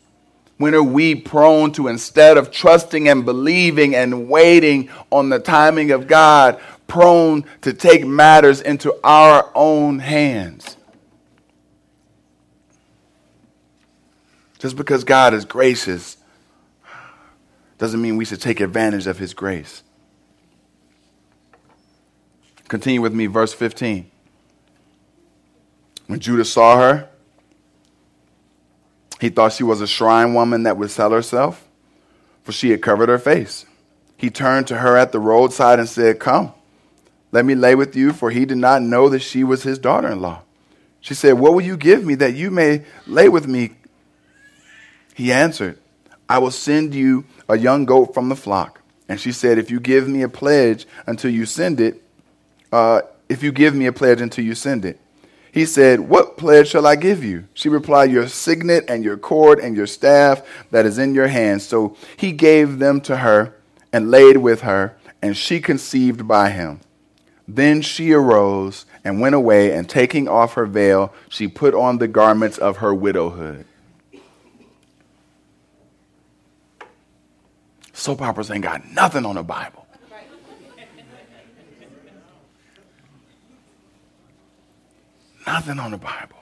When 0.58 0.76
are 0.76 0.84
we 0.84 1.16
prone 1.16 1.72
to, 1.74 1.88
instead 1.88 2.38
of 2.38 2.52
trusting 2.52 3.10
and 3.10 3.26
believing 3.26 3.96
and 3.96 4.30
waiting 4.30 4.90
on 5.12 5.30
the 5.30 5.40
timing 5.40 5.92
of 5.92 6.06
God, 6.06 6.62
prone 6.88 7.46
to 7.62 7.74
take 7.74 8.06
matters 8.06 8.62
into 8.62 8.94
our 9.04 9.50
own 9.56 10.00
hands? 10.00 10.78
Just 14.60 14.76
because 14.76 15.06
God 15.06 15.34
is 15.34 15.46
gracious 15.46 16.18
doesn't 17.78 18.02
mean 18.02 18.18
we 18.18 18.26
should 18.26 18.42
take 18.42 18.60
advantage 18.60 19.08
of 19.08 19.18
his 19.18 19.34
grace. 19.34 19.82
Continue 22.70 23.02
with 23.02 23.14
me, 23.14 23.26
verse 23.26 23.52
15. 23.54 24.10
When 26.06 26.20
Judah 26.20 26.46
saw 26.46 26.78
her, 26.78 27.10
he 29.20 29.30
thought 29.30 29.54
she 29.54 29.64
was 29.64 29.82
a 29.82 29.88
shrine 29.88 30.34
woman 30.34 30.64
that 30.64 30.78
would 30.78 30.92
sell 30.92 31.12
herself, 31.12 31.68
for 32.44 32.52
she 32.52 32.70
had 32.70 32.82
covered 32.82 33.10
her 33.10 33.18
face. 33.18 33.66
He 34.16 34.30
turned 34.30 34.68
to 34.68 34.78
her 34.78 34.96
at 34.96 35.12
the 35.12 35.20
roadside 35.20 35.80
and 35.80 35.90
said, 35.90 36.20
Come, 36.20 36.54
let 37.32 37.44
me 37.44 37.56
lay 37.56 37.74
with 37.74 37.96
you, 37.96 38.14
for 38.14 38.30
he 38.30 38.46
did 38.46 38.58
not 38.58 38.84
know 38.84 39.10
that 39.10 39.20
she 39.20 39.44
was 39.44 39.64
his 39.64 39.80
daughter 39.80 40.10
in 40.10 40.22
law. 40.22 40.44
She 41.02 41.16
said, 41.16 41.34
What 41.34 41.54
will 41.54 41.62
you 41.62 41.76
give 41.76 42.06
me 42.06 42.16
that 42.16 42.36
you 42.36 42.52
may 42.52 42.86
lay 43.08 43.30
with 43.30 43.48
me? 43.48 43.72
He 45.16 45.32
answered, 45.32 45.80
I 46.28 46.38
will 46.38 46.52
send 46.52 46.94
you 46.94 47.26
a 47.48 47.58
young 47.58 47.86
goat 47.86 48.14
from 48.14 48.30
the 48.30 48.36
flock. 48.36 48.82
And 49.08 49.20
she 49.20 49.32
said, 49.32 49.58
If 49.58 49.72
you 49.72 49.80
give 49.80 50.08
me 50.08 50.22
a 50.22 50.30
pledge 50.30 50.86
until 51.08 51.32
you 51.32 51.48
send 51.48 51.80
it, 51.80 52.04
uh, 52.72 53.02
if 53.28 53.44
you 53.44 53.52
give 53.52 53.76
me 53.76 53.86
a 53.86 53.92
pledge 53.92 54.22
until 54.22 54.46
you 54.46 54.56
send 54.56 54.86
it. 54.86 55.00
He 55.52 55.66
said, 55.66 56.02
What 56.02 56.38
pledge 56.38 56.70
shall 56.70 56.86
I 56.86 56.96
give 56.96 57.24
you? 57.24 57.48
She 57.54 57.70
replied, 57.70 58.12
Your 58.12 58.28
signet 58.28 58.86
and 58.88 59.04
your 59.04 59.18
cord 59.18 59.60
and 59.60 59.76
your 59.76 59.88
staff 59.88 60.42
that 60.72 60.86
is 60.86 60.98
in 60.98 61.14
your 61.14 61.28
hand. 61.28 61.62
So 61.62 61.96
he 62.18 62.32
gave 62.32 62.80
them 62.80 63.02
to 63.02 63.18
her 63.18 63.56
and 63.92 64.12
laid 64.12 64.38
with 64.38 64.62
her, 64.62 64.96
and 65.22 65.36
she 65.36 65.60
conceived 65.60 66.28
by 66.28 66.52
him. 66.52 66.82
Then 67.48 67.82
she 67.82 68.14
arose 68.14 68.86
and 69.04 69.20
went 69.20 69.34
away, 69.34 69.72
and 69.72 69.90
taking 69.90 70.28
off 70.28 70.54
her 70.54 70.68
veil, 70.68 71.12
she 71.30 71.48
put 71.48 71.74
on 71.74 71.98
the 71.98 72.08
garments 72.08 72.60
of 72.60 72.78
her 72.78 72.94
widowhood. 72.94 73.66
Soap 77.94 78.22
operas 78.22 78.52
ain't 78.52 78.64
got 78.64 78.86
nothing 78.86 79.26
on 79.26 79.36
the 79.36 79.44
Bible. 79.44 79.79
Nothing 85.52 85.80
on 85.80 85.90
the 85.90 85.98
Bible. 85.98 86.36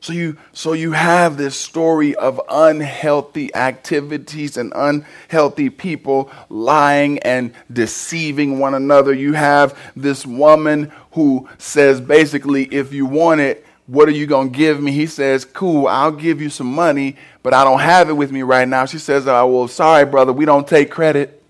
So 0.00 0.12
you, 0.12 0.36
so 0.52 0.72
you 0.72 0.90
have 0.90 1.36
this 1.36 1.54
story 1.54 2.16
of 2.16 2.40
unhealthy 2.50 3.54
activities 3.54 4.56
and 4.56 4.72
unhealthy 4.74 5.70
people 5.70 6.32
lying 6.48 7.20
and 7.20 7.52
deceiving 7.72 8.58
one 8.58 8.74
another. 8.74 9.14
You 9.14 9.34
have 9.34 9.78
this 9.94 10.26
woman 10.26 10.90
who 11.12 11.48
says 11.58 12.00
basically, 12.00 12.64
if 12.64 12.92
you 12.92 13.06
want 13.06 13.40
it, 13.40 13.64
what 13.86 14.08
are 14.08 14.12
you 14.12 14.26
going 14.26 14.50
to 14.50 14.58
give 14.58 14.82
me? 14.82 14.90
He 14.90 15.06
says, 15.06 15.44
cool, 15.44 15.86
I'll 15.86 16.10
give 16.10 16.40
you 16.40 16.50
some 16.50 16.74
money, 16.74 17.14
but 17.44 17.54
I 17.54 17.62
don't 17.62 17.78
have 17.78 18.08
it 18.10 18.14
with 18.14 18.32
me 18.32 18.42
right 18.42 18.66
now. 18.66 18.84
She 18.84 18.98
says, 18.98 19.28
oh, 19.28 19.46
well, 19.46 19.68
sorry, 19.68 20.06
brother, 20.06 20.32
we 20.32 20.44
don't 20.44 20.66
take 20.66 20.90
credit. 20.90 21.40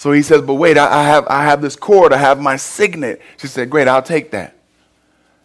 So 0.00 0.12
he 0.12 0.22
says, 0.22 0.40
But 0.40 0.54
wait, 0.54 0.78
I, 0.78 1.00
I, 1.00 1.02
have, 1.02 1.26
I 1.28 1.44
have 1.44 1.60
this 1.60 1.76
cord, 1.76 2.14
I 2.14 2.16
have 2.16 2.40
my 2.40 2.56
signet. 2.56 3.20
She 3.36 3.48
said, 3.48 3.68
Great, 3.68 3.86
I'll 3.86 4.00
take 4.00 4.30
that. 4.30 4.56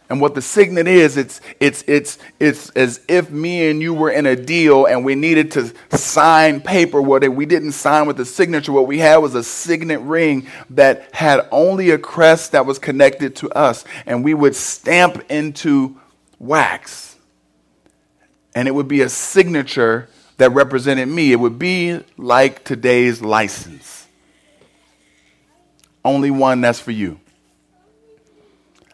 And 0.09 0.21
what 0.21 0.33
the 0.33 0.41
signet 0.41 0.87
is, 0.87 1.17
it's, 1.17 1.41
it's, 1.59 1.83
it's, 1.87 2.17
it's 2.39 2.69
as 2.69 3.01
if 3.09 3.29
me 3.29 3.69
and 3.69 3.81
you 3.81 3.93
were 3.93 4.09
in 4.09 4.25
a 4.25 4.33
deal 4.33 4.85
and 4.85 5.03
we 5.03 5.13
needed 5.13 5.51
to 5.51 5.73
sign 5.97 6.61
paper. 6.61 7.01
What 7.01 7.27
we 7.29 7.45
didn't 7.45 7.73
sign 7.73 8.07
with 8.07 8.15
the 8.15 8.23
signature. 8.23 8.71
What 8.71 8.87
we 8.87 8.99
had 8.99 9.17
was 9.17 9.35
a 9.35 9.43
signet 9.43 9.99
ring 9.99 10.47
that 10.69 11.13
had 11.13 11.49
only 11.51 11.89
a 11.89 11.97
crest 11.97 12.53
that 12.53 12.65
was 12.65 12.79
connected 12.79 13.35
to 13.37 13.49
us. 13.49 13.83
And 14.05 14.23
we 14.23 14.33
would 14.33 14.55
stamp 14.55 15.29
into 15.29 15.99
wax. 16.39 17.17
And 18.55 18.69
it 18.69 18.71
would 18.71 18.87
be 18.87 19.01
a 19.01 19.09
signature 19.09 20.07
that 20.37 20.51
represented 20.53 21.09
me. 21.09 21.33
It 21.33 21.41
would 21.41 21.59
be 21.59 21.99
like 22.15 22.63
today's 22.63 23.21
license 23.21 23.94
only 26.05 26.31
one 26.31 26.61
that's 26.61 26.79
for 26.79 26.91
you. 26.91 27.19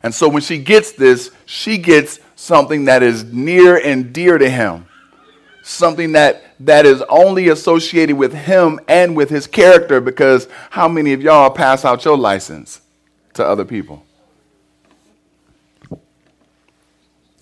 And 0.01 0.15
so 0.15 0.27
when 0.27 0.41
she 0.41 0.57
gets 0.57 0.93
this, 0.93 1.29
she 1.45 1.77
gets 1.77 2.19
something 2.35 2.85
that 2.85 3.03
is 3.03 3.23
near 3.25 3.77
and 3.77 4.11
dear 4.11 4.37
to 4.37 4.49
him. 4.49 4.87
Something 5.61 6.13
that, 6.13 6.43
that 6.61 6.87
is 6.87 7.03
only 7.07 7.49
associated 7.49 8.15
with 8.15 8.33
him 8.33 8.79
and 8.87 9.15
with 9.15 9.29
his 9.29 9.45
character 9.45 10.01
because 10.01 10.47
how 10.71 10.87
many 10.87 11.13
of 11.13 11.21
y'all 11.21 11.51
pass 11.51 11.85
out 11.85 12.03
your 12.03 12.17
license 12.17 12.81
to 13.33 13.45
other 13.45 13.63
people? 13.63 14.03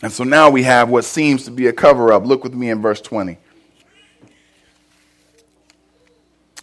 And 0.02 0.12
so 0.12 0.24
now 0.24 0.50
we 0.50 0.64
have 0.64 0.90
what 0.90 1.06
seems 1.06 1.46
to 1.46 1.52
be 1.52 1.68
a 1.68 1.74
cover 1.74 2.12
up. 2.12 2.26
Look 2.26 2.44
with 2.44 2.54
me 2.54 2.70
in 2.70 2.82
verse 2.82 3.02
20. 3.02 3.38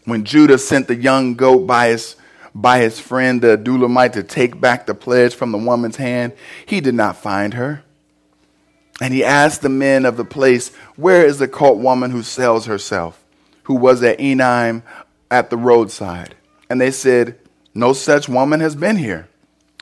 When 0.04 0.24
Judah 0.24 0.58
sent 0.58 0.88
the 0.88 0.94
young 0.94 1.34
goat 1.34 1.66
by 1.66 1.88
his, 1.88 2.16
by 2.60 2.78
his 2.78 2.98
friend 2.98 3.42
the 3.42 3.58
Adullamite 3.58 4.14
to 4.14 4.22
take 4.22 4.60
back 4.60 4.86
the 4.86 4.94
pledge 4.94 5.34
from 5.34 5.52
the 5.52 5.58
woman's 5.58 5.96
hand, 5.96 6.32
he 6.64 6.80
did 6.80 6.94
not 6.94 7.16
find 7.16 7.54
her. 7.54 7.82
And 9.00 9.12
he 9.12 9.22
asked 9.22 9.60
the 9.60 9.68
men 9.68 10.06
of 10.06 10.16
the 10.16 10.24
place, 10.24 10.74
Where 10.96 11.24
is 11.26 11.38
the 11.38 11.48
cult 11.48 11.78
woman 11.78 12.10
who 12.10 12.22
sells 12.22 12.64
herself, 12.64 13.22
who 13.64 13.74
was 13.74 14.02
at 14.02 14.18
Enaim 14.18 14.82
at 15.30 15.50
the 15.50 15.58
roadside? 15.58 16.34
And 16.70 16.80
they 16.80 16.90
said, 16.90 17.38
No 17.74 17.92
such 17.92 18.26
woman 18.26 18.60
has 18.60 18.74
been 18.74 18.96
here. 18.96 19.28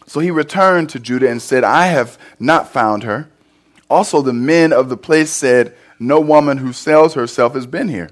So 0.06 0.18
he 0.18 0.32
returned 0.32 0.90
to 0.90 1.00
Judah 1.00 1.30
and 1.30 1.40
said, 1.40 1.62
I 1.62 1.86
have 1.86 2.18
not 2.40 2.72
found 2.72 3.04
her. 3.04 3.28
Also, 3.88 4.20
the 4.20 4.32
men 4.32 4.72
of 4.72 4.88
the 4.88 4.96
place 4.96 5.30
said, 5.30 5.76
No 6.00 6.20
woman 6.20 6.58
who 6.58 6.72
sells 6.72 7.14
herself 7.14 7.54
has 7.54 7.66
been 7.66 7.88
here. 7.88 8.10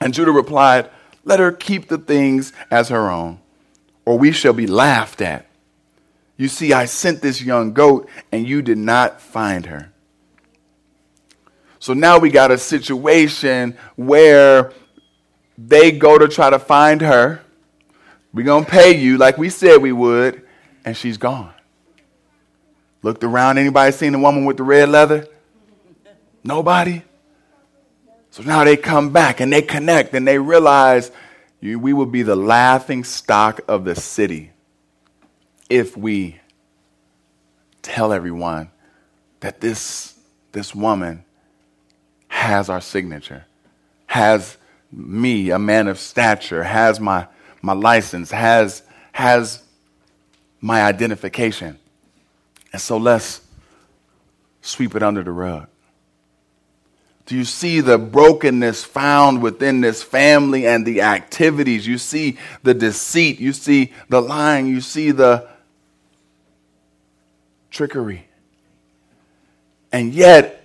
And 0.00 0.12
Judah 0.12 0.32
replied, 0.32 0.90
Let 1.24 1.38
her 1.38 1.52
keep 1.52 1.86
the 1.86 1.98
things 1.98 2.52
as 2.72 2.88
her 2.88 3.08
own, 3.08 3.38
or 4.08 4.18
we 4.18 4.32
shall 4.32 4.54
be 4.54 4.66
laughed 4.66 5.20
at. 5.20 5.44
You 6.38 6.48
see, 6.48 6.72
I 6.72 6.86
sent 6.86 7.20
this 7.20 7.42
young 7.42 7.74
goat, 7.74 8.08
and 8.32 8.48
you 8.48 8.62
did 8.62 8.78
not 8.78 9.20
find 9.20 9.66
her. 9.66 9.92
So 11.78 11.92
now 11.92 12.18
we 12.18 12.30
got 12.30 12.50
a 12.50 12.56
situation 12.56 13.76
where 13.96 14.72
they 15.58 15.92
go 15.92 16.16
to 16.16 16.26
try 16.26 16.48
to 16.48 16.58
find 16.58 17.02
her. 17.02 17.42
We're 18.32 18.46
going 18.46 18.64
to 18.64 18.70
pay 18.70 18.96
you 18.96 19.18
like 19.18 19.36
we 19.36 19.50
said 19.50 19.82
we 19.82 19.92
would, 19.92 20.40
and 20.86 20.96
she's 20.96 21.18
gone. 21.18 21.52
Looked 23.02 23.24
around. 23.24 23.58
Anybody 23.58 23.92
seen 23.92 24.12
the 24.12 24.18
woman 24.18 24.46
with 24.46 24.56
the 24.56 24.62
red 24.62 24.88
leather? 24.88 25.28
Nobody? 26.42 27.02
So 28.30 28.42
now 28.42 28.64
they 28.64 28.78
come 28.78 29.10
back 29.10 29.40
and 29.40 29.52
they 29.52 29.60
connect 29.60 30.14
and 30.14 30.26
they 30.26 30.38
realize 30.38 31.10
we 31.60 31.92
will 31.92 32.06
be 32.06 32.22
the 32.22 32.36
laughing 32.36 33.04
stock 33.04 33.60
of 33.66 33.84
the 33.84 33.94
city 33.94 34.52
if 35.68 35.96
we 35.96 36.40
tell 37.82 38.12
everyone 38.12 38.70
that 39.40 39.60
this, 39.60 40.18
this 40.52 40.74
woman 40.74 41.24
has 42.28 42.68
our 42.68 42.80
signature, 42.80 43.44
has 44.06 44.56
me, 44.92 45.50
a 45.50 45.58
man 45.58 45.88
of 45.88 45.98
stature, 45.98 46.62
has 46.62 47.00
my, 47.00 47.26
my 47.60 47.72
license, 47.72 48.30
has, 48.30 48.82
has 49.12 49.62
my 50.60 50.82
identification. 50.82 51.78
And 52.72 52.80
so 52.80 52.96
let's 52.96 53.40
sweep 54.62 54.94
it 54.94 55.02
under 55.02 55.22
the 55.22 55.32
rug. 55.32 55.68
Do 57.28 57.36
you 57.36 57.44
see 57.44 57.82
the 57.82 57.98
brokenness 57.98 58.84
found 58.84 59.42
within 59.42 59.82
this 59.82 60.02
family 60.02 60.66
and 60.66 60.86
the 60.86 61.02
activities? 61.02 61.86
You 61.86 61.98
see 61.98 62.38
the 62.62 62.72
deceit, 62.72 63.38
you 63.38 63.52
see 63.52 63.92
the 64.08 64.22
lying, 64.22 64.66
you 64.66 64.80
see 64.80 65.10
the 65.10 65.46
trickery. 67.70 68.26
And 69.92 70.14
yet, 70.14 70.64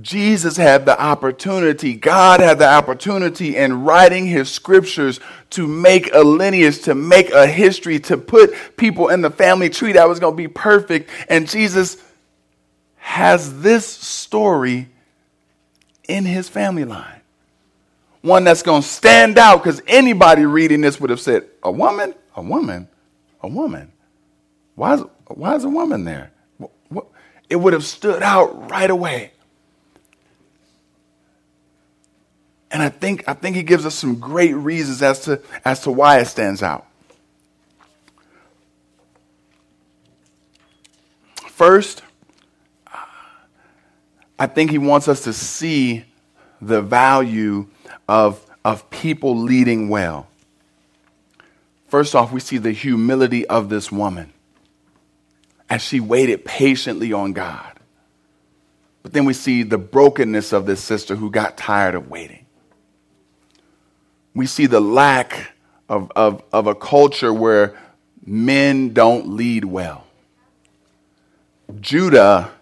Jesus 0.00 0.56
had 0.56 0.86
the 0.86 0.98
opportunity, 0.98 1.92
God 1.92 2.40
had 2.40 2.58
the 2.58 2.68
opportunity 2.70 3.54
in 3.54 3.84
writing 3.84 4.24
his 4.24 4.50
scriptures 4.50 5.20
to 5.50 5.66
make 5.66 6.08
a 6.14 6.22
lineage, 6.22 6.80
to 6.84 6.94
make 6.94 7.30
a 7.32 7.46
history, 7.46 8.00
to 8.00 8.16
put 8.16 8.54
people 8.78 9.08
in 9.08 9.20
the 9.20 9.30
family 9.30 9.68
tree 9.68 9.92
that 9.92 10.08
was 10.08 10.20
going 10.20 10.32
to 10.32 10.38
be 10.38 10.48
perfect. 10.48 11.10
And 11.28 11.46
Jesus 11.46 12.02
has 12.96 13.60
this 13.60 13.86
story 13.86 14.88
in 16.08 16.24
his 16.24 16.48
family 16.48 16.84
line. 16.84 17.20
One 18.22 18.44
that's 18.44 18.62
going 18.62 18.82
to 18.82 18.88
stand 18.88 19.38
out 19.38 19.62
because 19.62 19.80
anybody 19.86 20.46
reading 20.46 20.80
this 20.80 21.00
would 21.00 21.10
have 21.10 21.20
said, 21.20 21.46
A 21.62 21.70
woman? 21.70 22.14
A 22.34 22.42
woman? 22.42 22.88
A 23.42 23.48
woman? 23.48 23.92
Why 24.74 24.94
is, 24.94 25.02
why 25.28 25.54
is 25.54 25.64
a 25.64 25.68
woman 25.68 26.04
there? 26.04 26.32
It 27.48 27.56
would 27.56 27.72
have 27.72 27.84
stood 27.84 28.22
out 28.22 28.70
right 28.70 28.90
away. 28.90 29.32
And 32.70 32.82
I 32.82 32.88
think, 32.88 33.24
I 33.28 33.32
think 33.32 33.56
he 33.56 33.62
gives 33.62 33.86
us 33.86 33.94
some 33.94 34.16
great 34.16 34.54
reasons 34.54 35.02
as 35.02 35.20
to, 35.20 35.40
as 35.64 35.80
to 35.82 35.90
why 35.90 36.18
it 36.18 36.26
stands 36.26 36.62
out. 36.62 36.86
First, 41.48 42.02
I 44.38 44.46
think 44.46 44.70
he 44.70 44.78
wants 44.78 45.08
us 45.08 45.24
to 45.24 45.32
see 45.32 46.04
the 46.60 46.82
value 46.82 47.68
of, 48.08 48.44
of 48.64 48.88
people 48.90 49.36
leading 49.36 49.88
well. 49.88 50.26
First 51.88 52.14
off, 52.14 52.32
we 52.32 52.40
see 52.40 52.58
the 52.58 52.72
humility 52.72 53.46
of 53.46 53.68
this 53.68 53.90
woman 53.90 54.32
as 55.70 55.82
she 55.82 56.00
waited 56.00 56.44
patiently 56.44 57.12
on 57.12 57.32
God. 57.32 57.72
But 59.02 59.12
then 59.12 59.24
we 59.24 59.32
see 59.32 59.62
the 59.62 59.78
brokenness 59.78 60.52
of 60.52 60.66
this 60.66 60.82
sister 60.82 61.14
who 61.16 61.30
got 61.30 61.56
tired 61.56 61.94
of 61.94 62.10
waiting 62.10 62.46
we 64.36 64.44
see 64.44 64.66
the 64.66 64.80
lack 64.80 65.52
of, 65.88 66.12
of, 66.14 66.42
of 66.52 66.66
a 66.66 66.74
culture 66.74 67.32
where 67.32 67.74
men 68.24 68.92
don't 68.92 69.28
lead 69.28 69.64
well. 69.64 70.04
Judah 71.80 72.52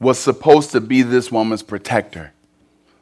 was 0.00 0.18
supposed 0.18 0.72
to 0.72 0.80
be 0.80 1.02
this 1.02 1.30
woman's 1.30 1.62
protector, 1.62 2.32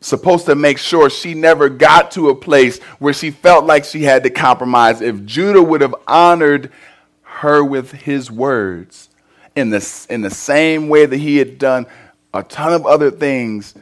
supposed 0.01 0.47
to 0.47 0.55
make 0.55 0.79
sure 0.79 1.11
she 1.11 1.35
never 1.35 1.69
got 1.69 2.11
to 2.13 2.29
a 2.29 2.35
place 2.35 2.79
where 2.99 3.13
she 3.13 3.31
felt 3.31 3.65
like 3.65 3.85
she 3.85 4.03
had 4.03 4.23
to 4.25 4.31
compromise. 4.31 5.01
If 5.01 5.25
Judah 5.25 5.63
would 5.63 5.81
have 5.81 5.95
honored 6.07 6.71
her 7.23 7.65
with 7.65 7.93
his 7.93 8.31
words 8.31 9.09
in 9.57 9.71
the, 9.71 10.07
in 10.11 10.21
the 10.21 10.31
same 10.31 10.89
way 10.89 11.07
that 11.07 11.17
he 11.17 11.39
had 11.39 11.59
done 11.59 11.87
a 12.33 12.43
ton 12.43 12.73
of 12.73 12.87
other 12.87 13.11
things, 13.11 13.75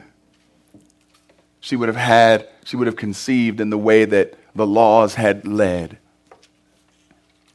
she 1.59 1.75
would 1.75 1.87
have 1.87 1.95
had 1.95 2.47
she 2.65 2.75
would 2.75 2.87
have 2.87 2.95
conceived 2.95 3.59
in 3.59 3.69
the 3.69 3.77
way 3.77 4.05
that 4.05 4.37
the 4.55 4.67
laws 4.67 5.15
had 5.15 5.47
led. 5.47 5.97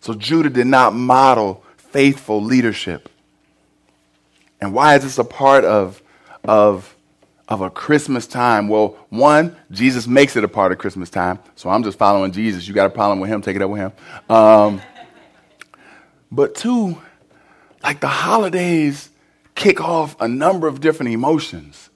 So 0.01 0.15
Judah 0.15 0.51
did 0.51 0.67
not 0.67 0.95
model 0.95 1.65
faithful 1.77 2.43
leadership. 2.43 3.09
And 4.61 4.73
why 4.73 4.97
is 4.97 5.03
this 5.03 5.19
a 5.19 5.25
part 5.25 5.65
of, 5.65 6.03
of, 6.45 6.97
of 7.49 7.61
a 7.61 7.71
Christmas 7.71 8.27
time? 8.27 8.69
Well, 8.69 8.97
one, 9.09 9.57
Jesus 9.71 10.07
makes 10.07 10.37
it 10.37 10.45
a 10.45 10.49
part 10.49 10.73
of 10.73 10.79
Christmas 10.79 11.11
time. 11.11 11.39
So 11.55 11.69
I'm 11.69 11.83
just 11.83 11.99
following 11.99 12.33
Jesus. 12.33 12.67
You 12.67 12.75
got 12.75 12.87
a 12.87 12.91
problem 12.91 13.21
with 13.21 13.31
him, 13.31 13.43
take 13.43 13.57
it 13.57 13.63
up 13.63 13.71
with 13.71 13.81
him. 13.81 13.93
Um, 14.29 14.81
but 16.31 16.55
two, 16.55 17.01
like 17.83 18.01
the 18.01 18.09
holidays 18.09 19.11
kick 19.55 19.81
off 19.81 20.21
a 20.21 20.29
number 20.29 20.67
of 20.67 20.81
different 20.81 21.13
emotions. 21.13 21.91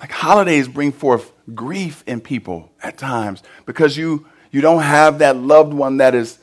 Like 0.00 0.10
holidays 0.10 0.68
bring 0.68 0.92
forth 0.92 1.32
grief 1.54 2.02
in 2.06 2.20
people 2.20 2.70
at 2.82 2.98
times 2.98 3.42
because 3.64 3.96
you 3.96 4.26
you 4.50 4.60
don't 4.60 4.82
have 4.82 5.18
that 5.18 5.36
loved 5.36 5.72
one 5.72 5.98
that 5.98 6.14
is 6.14 6.38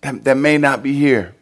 that, 0.00 0.24
that 0.24 0.36
may 0.36 0.58
not 0.58 0.82
be 0.82 0.92
here. 0.92 1.34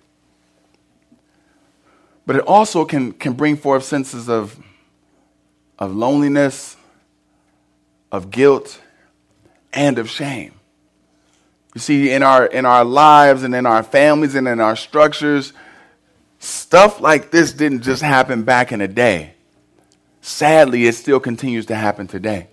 But 2.27 2.37
it 2.37 2.43
also 2.43 2.85
can, 2.85 3.13
can 3.13 3.33
bring 3.33 3.57
forth 3.57 3.85
senses 3.85 4.29
of, 4.29 4.59
of 5.79 5.95
loneliness, 5.95 6.77
of 8.11 8.31
guilt, 8.31 8.81
and 9.73 9.99
of 9.99 10.09
shame. 10.09 10.53
You 11.75 11.81
see, 11.81 12.11
in 12.11 12.23
our, 12.23 12.47
in 12.47 12.67
our 12.67 12.85
lives 12.85 13.43
and 13.43 13.55
in 13.55 13.67
our 13.67 13.83
families 13.83 14.35
and 14.35 14.47
in 14.47 14.61
our 14.61 14.77
structures, 14.77 15.53
stuff 16.39 17.01
like 17.01 17.31
this 17.31 17.53
didn't 17.53 17.83
just 17.83 18.03
happen 18.03 18.43
back 18.43 18.73
in 18.73 18.81
the 18.81 18.89
day 18.89 19.35
sadly, 20.23 20.87
it 20.87 20.95
still 20.95 21.21
continues 21.21 21.67
to 21.67 21.75
happen 21.75 22.07
today, 22.07 22.49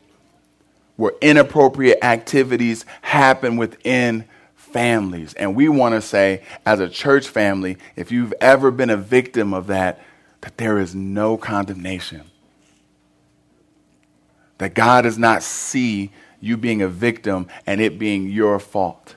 where 0.98 1.14
inappropriate 1.22 2.04
activities 2.04 2.84
happen 3.02 3.56
within 3.56 4.26
families. 4.72 5.34
And 5.34 5.56
we 5.56 5.70
want 5.70 5.96
to 5.96 6.02
say, 6.02 6.44
as 6.66 6.80
a 6.80 6.90
church 6.90 7.28
family, 7.28 7.78
if 7.96 8.12
you've 8.12 8.34
ever 8.42 8.72
been 8.72 8.90
a 8.90 8.98
victim 8.98 9.54
of 9.54 9.68
that, 9.68 10.02
that 10.42 10.58
there 10.58 10.80
is 10.80 10.96
no 10.96 11.38
condemnation. 11.38 12.24
That 14.58 14.74
God 14.74 15.04
does 15.04 15.18
not 15.18 15.44
see 15.44 16.12
you 16.42 16.58
being 16.58 16.82
a 16.82 16.88
victim 16.88 17.48
and 17.66 17.82
it 17.82 18.00
being 18.00 18.30
your 18.30 18.60
fault. 18.60 19.16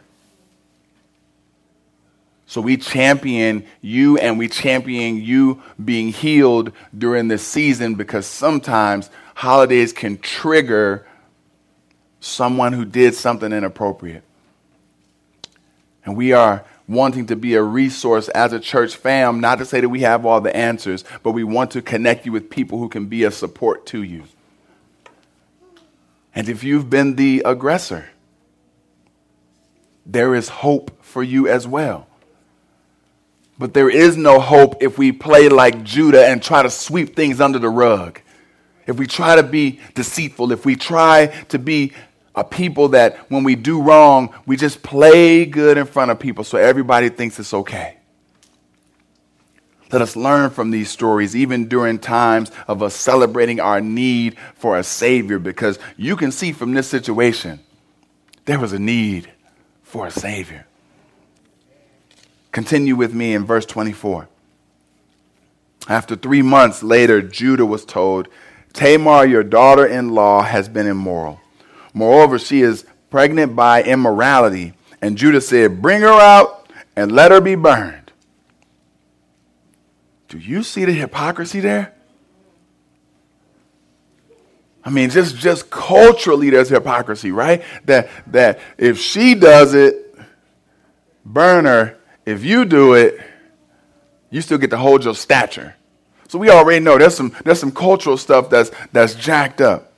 So 2.46 2.60
we 2.60 2.76
champion 2.76 3.64
you 3.80 4.18
and 4.18 4.38
we 4.38 4.46
champion 4.46 5.16
you 5.22 5.62
being 5.82 6.08
healed 6.08 6.72
during 6.96 7.28
this 7.28 7.46
season 7.46 7.94
because 7.94 8.26
sometimes 8.26 9.08
holidays 9.34 9.92
can 9.92 10.18
trigger 10.18 11.06
someone 12.20 12.72
who 12.72 12.84
did 12.84 13.14
something 13.14 13.52
inappropriate. 13.52 14.22
And 16.04 16.16
we 16.16 16.32
are 16.32 16.64
wanting 16.88 17.26
to 17.26 17.36
be 17.36 17.54
a 17.54 17.62
resource 17.62 18.28
as 18.28 18.52
a 18.52 18.60
church 18.60 18.96
fam, 18.96 19.40
not 19.40 19.58
to 19.58 19.64
say 19.64 19.80
that 19.80 19.88
we 19.88 20.00
have 20.00 20.26
all 20.26 20.40
the 20.40 20.54
answers, 20.54 21.04
but 21.22 21.32
we 21.32 21.44
want 21.44 21.70
to 21.72 21.82
connect 21.82 22.26
you 22.26 22.32
with 22.32 22.50
people 22.50 22.78
who 22.78 22.88
can 22.88 23.06
be 23.06 23.24
a 23.24 23.30
support 23.30 23.86
to 23.86 24.02
you. 24.02 24.24
And 26.34 26.48
if 26.48 26.64
you've 26.64 26.90
been 26.90 27.16
the 27.16 27.42
aggressor, 27.44 28.06
there 30.04 30.34
is 30.34 30.48
hope 30.48 31.04
for 31.04 31.22
you 31.22 31.46
as 31.46 31.66
well. 31.66 32.08
But 33.58 33.74
there 33.74 33.90
is 33.90 34.16
no 34.16 34.40
hope 34.40 34.82
if 34.82 34.98
we 34.98 35.12
play 35.12 35.48
like 35.48 35.84
Judah 35.84 36.26
and 36.26 36.42
try 36.42 36.62
to 36.62 36.70
sweep 36.70 37.14
things 37.14 37.40
under 37.40 37.58
the 37.58 37.68
rug. 37.68 38.20
If 38.86 38.96
we 38.96 39.06
try 39.06 39.36
to 39.36 39.42
be 39.42 39.78
deceitful, 39.94 40.50
if 40.50 40.64
we 40.64 40.74
try 40.74 41.26
to 41.50 41.58
be 41.58 41.92
a 42.34 42.44
people 42.44 42.88
that 42.88 43.16
when 43.30 43.44
we 43.44 43.54
do 43.54 43.82
wrong, 43.82 44.34
we 44.46 44.56
just 44.56 44.82
play 44.82 45.44
good 45.44 45.76
in 45.76 45.86
front 45.86 46.10
of 46.10 46.18
people 46.18 46.44
so 46.44 46.58
everybody 46.58 47.08
thinks 47.08 47.38
it's 47.38 47.52
okay. 47.52 47.98
Let 49.92 50.00
us 50.00 50.16
learn 50.16 50.48
from 50.48 50.70
these 50.70 50.90
stories, 50.90 51.36
even 51.36 51.68
during 51.68 51.98
times 51.98 52.50
of 52.66 52.82
us 52.82 52.94
celebrating 52.94 53.60
our 53.60 53.82
need 53.82 54.38
for 54.54 54.78
a 54.78 54.82
Savior, 54.82 55.38
because 55.38 55.78
you 55.98 56.16
can 56.16 56.32
see 56.32 56.52
from 56.52 56.72
this 56.72 56.88
situation, 56.88 57.60
there 58.46 58.58
was 58.58 58.72
a 58.72 58.78
need 58.78 59.30
for 59.82 60.06
a 60.06 60.10
Savior. 60.10 60.66
Continue 62.52 62.96
with 62.96 63.12
me 63.12 63.34
in 63.34 63.44
verse 63.44 63.66
24. 63.66 64.28
After 65.88 66.16
three 66.16 66.42
months 66.42 66.82
later, 66.82 67.20
Judah 67.20 67.66
was 67.66 67.84
told, 67.84 68.28
Tamar, 68.72 69.26
your 69.26 69.42
daughter 69.42 69.84
in 69.84 70.10
law, 70.10 70.42
has 70.42 70.70
been 70.70 70.86
immoral. 70.86 71.40
Moreover, 71.94 72.38
she 72.38 72.62
is 72.62 72.84
pregnant 73.10 73.54
by 73.54 73.82
immorality. 73.82 74.74
And 75.00 75.16
Judah 75.16 75.40
said, 75.40 75.82
Bring 75.82 76.02
her 76.02 76.08
out 76.08 76.68
and 76.96 77.12
let 77.12 77.30
her 77.30 77.40
be 77.40 77.54
burned. 77.54 78.12
Do 80.28 80.38
you 80.38 80.62
see 80.62 80.84
the 80.84 80.92
hypocrisy 80.92 81.60
there? 81.60 81.94
I 84.84 84.90
mean, 84.90 85.10
just, 85.10 85.36
just 85.36 85.70
culturally, 85.70 86.50
there's 86.50 86.68
hypocrisy, 86.68 87.30
right? 87.30 87.62
That, 87.84 88.08
that 88.28 88.58
if 88.78 88.98
she 88.98 89.34
does 89.34 89.74
it, 89.74 90.14
burn 91.24 91.66
her. 91.66 91.98
If 92.26 92.44
you 92.44 92.64
do 92.64 92.94
it, 92.94 93.20
you 94.30 94.40
still 94.40 94.58
get 94.58 94.70
to 94.70 94.78
hold 94.78 95.04
your 95.04 95.14
stature. 95.14 95.74
So 96.28 96.38
we 96.38 96.50
already 96.50 96.80
know 96.80 96.98
there's 96.98 97.14
some, 97.14 97.36
there's 97.44 97.60
some 97.60 97.70
cultural 97.72 98.16
stuff 98.16 98.48
that's, 98.48 98.70
that's 98.92 99.14
jacked 99.14 99.60
up. 99.60 99.91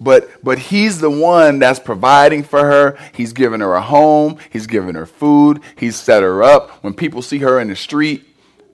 But, 0.00 0.30
but 0.44 0.58
he's 0.58 1.00
the 1.00 1.10
one 1.10 1.58
that's 1.58 1.80
providing 1.80 2.44
for 2.44 2.60
her. 2.60 2.98
He's 3.14 3.32
given 3.32 3.60
her 3.60 3.74
a 3.74 3.80
home. 3.80 4.38
He's 4.50 4.66
given 4.66 4.94
her 4.94 5.06
food. 5.06 5.60
He's 5.76 5.96
set 5.96 6.22
her 6.22 6.42
up. 6.42 6.82
When 6.84 6.94
people 6.94 7.20
see 7.20 7.38
her 7.38 7.58
in 7.58 7.68
the 7.68 7.76
street, 7.76 8.24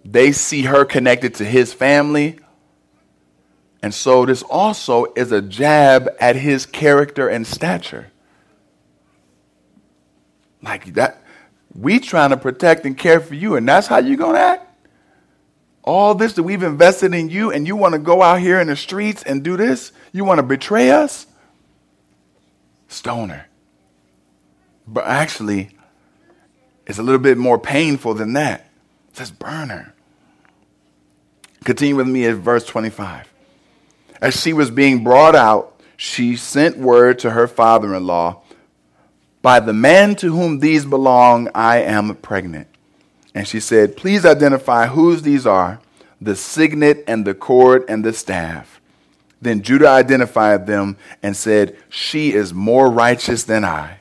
they 0.05 0.33
see 0.33 0.63
her 0.63 0.85
connected 0.85 1.35
to 1.37 1.45
his 1.45 1.73
family. 1.73 2.39
And 3.83 3.93
so 3.93 4.27
this 4.27 4.43
also 4.43 5.13
is 5.15 5.33
a 5.33 5.41
jab 5.43 6.11
at 6.21 6.37
his 6.37 6.67
character 6.67 7.29
and 7.29 7.47
stature. 7.47 8.11
Like 10.63 10.95
that, 10.95 11.23
we 11.75 12.01
trying 12.01 12.31
to 12.31 12.37
protect 12.37 12.87
and 12.87 12.97
care 12.97 13.21
for 13.21 13.35
you, 13.35 13.57
and 13.57 13.69
that's 13.69 13.87
how 13.87 13.99
you're 13.99 14.17
gonna 14.17 14.39
act? 14.39 14.63
All 15.85 16.14
this 16.14 16.33
that 16.35 16.42
we've 16.42 16.62
invested 16.62 17.14
in 17.14 17.29
you, 17.29 17.53
and 17.53 17.66
you 17.66 17.77
want 17.77 17.92
to 17.92 17.99
go 17.99 18.23
out 18.23 18.40
here 18.40 18.59
in 18.59 18.68
the 18.68 18.77
streets 18.77 19.23
and 19.23 19.42
do 19.42 19.57
this? 19.57 19.92
You 20.12 20.25
want 20.25 20.38
to 20.38 20.42
betray 20.42 20.90
us? 20.90 21.27
Stoner. 22.88 23.47
But 24.87 25.07
actually, 25.07 25.70
it's 26.87 26.99
a 26.99 27.03
little 27.03 27.20
bit 27.20 27.38
more 27.38 27.59
painful 27.59 28.14
than 28.14 28.33
that. 28.35 28.70
It 29.11 29.16
says 29.16 29.31
Burner. 29.31 29.94
Continue 31.64 31.97
with 31.97 32.09
me 32.09 32.27
at 32.27 32.37
verse 32.37 32.64
25. 32.66 33.33
As 34.20 34.40
she 34.40 34.53
was 34.53 34.70
being 34.70 35.05
brought 35.05 35.35
out, 35.35 35.81
she 35.97 36.37
sent 36.37 36.79
word 36.79 37.18
to 37.20 37.31
her 37.31 37.47
father 37.47 37.94
in 37.94 38.07
law 38.07 38.42
By 39.42 39.61
the 39.61 39.75
man 39.75 40.14
to 40.16 40.35
whom 40.35 40.61
these 40.61 40.87
belong, 40.87 41.51
I 41.55 41.83
am 41.83 42.16
pregnant. 42.16 42.66
And 43.35 43.49
she 43.49 43.61
said, 43.61 43.97
Please 43.97 44.25
identify 44.25 44.87
whose 44.87 45.23
these 45.23 45.47
are 45.47 45.81
the 46.20 46.37
signet 46.37 47.05
and 47.07 47.25
the 47.25 47.35
cord 47.35 47.85
and 47.88 48.05
the 48.05 48.12
staff. 48.12 48.81
Then 49.42 49.61
Judah 49.62 49.88
identified 49.88 50.66
them 50.66 50.97
and 51.23 51.37
said, 51.37 51.77
She 51.90 52.33
is 52.33 52.55
more 52.55 52.90
righteous 52.90 53.44
than 53.44 53.64
I, 53.64 53.99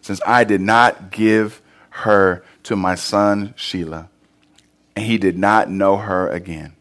since 0.00 0.20
I 0.26 0.44
did 0.44 0.60
not 0.60 1.10
give 1.10 1.60
her 1.90 2.44
to 2.62 2.76
my 2.76 2.94
son 2.94 3.54
Shelah. 3.56 4.08
And 4.94 5.04
he 5.04 5.18
did 5.18 5.36
not 5.36 5.68
know 5.68 5.96
her 5.98 6.28
again. 6.28 6.72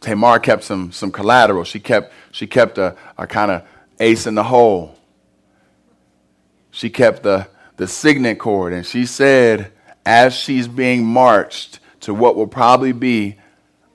Tamar 0.00 0.38
kept 0.38 0.64
some, 0.64 0.92
some 0.92 1.10
collateral. 1.10 1.64
She 1.64 1.80
kept, 1.80 2.12
she 2.32 2.46
kept 2.46 2.78
a, 2.78 2.96
a 3.16 3.26
kind 3.26 3.50
of 3.50 3.62
ace 3.98 4.26
in 4.26 4.34
the 4.34 4.44
hole. 4.44 4.96
She 6.70 6.90
kept 6.90 7.22
the, 7.22 7.48
the 7.76 7.86
signet 7.86 8.38
cord, 8.38 8.72
and 8.72 8.84
she 8.86 9.06
said, 9.06 9.72
as 10.04 10.34
she's 10.34 10.68
being 10.68 11.04
marched 11.04 11.80
to 12.00 12.14
what 12.14 12.36
will 12.36 12.46
probably 12.46 12.92
be 12.92 13.36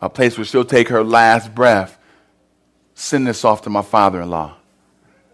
a 0.02 0.10
place 0.10 0.38
where 0.38 0.46
she'll 0.46 0.65
take 0.65 0.89
her 0.89 1.04
last 1.04 1.54
breath, 1.56 1.98
send 2.94 3.26
this 3.26 3.44
off 3.44 3.63
to 3.63 3.70
my 3.70 3.82
father 3.82 4.22
in 4.22 4.30
law. 4.30 4.56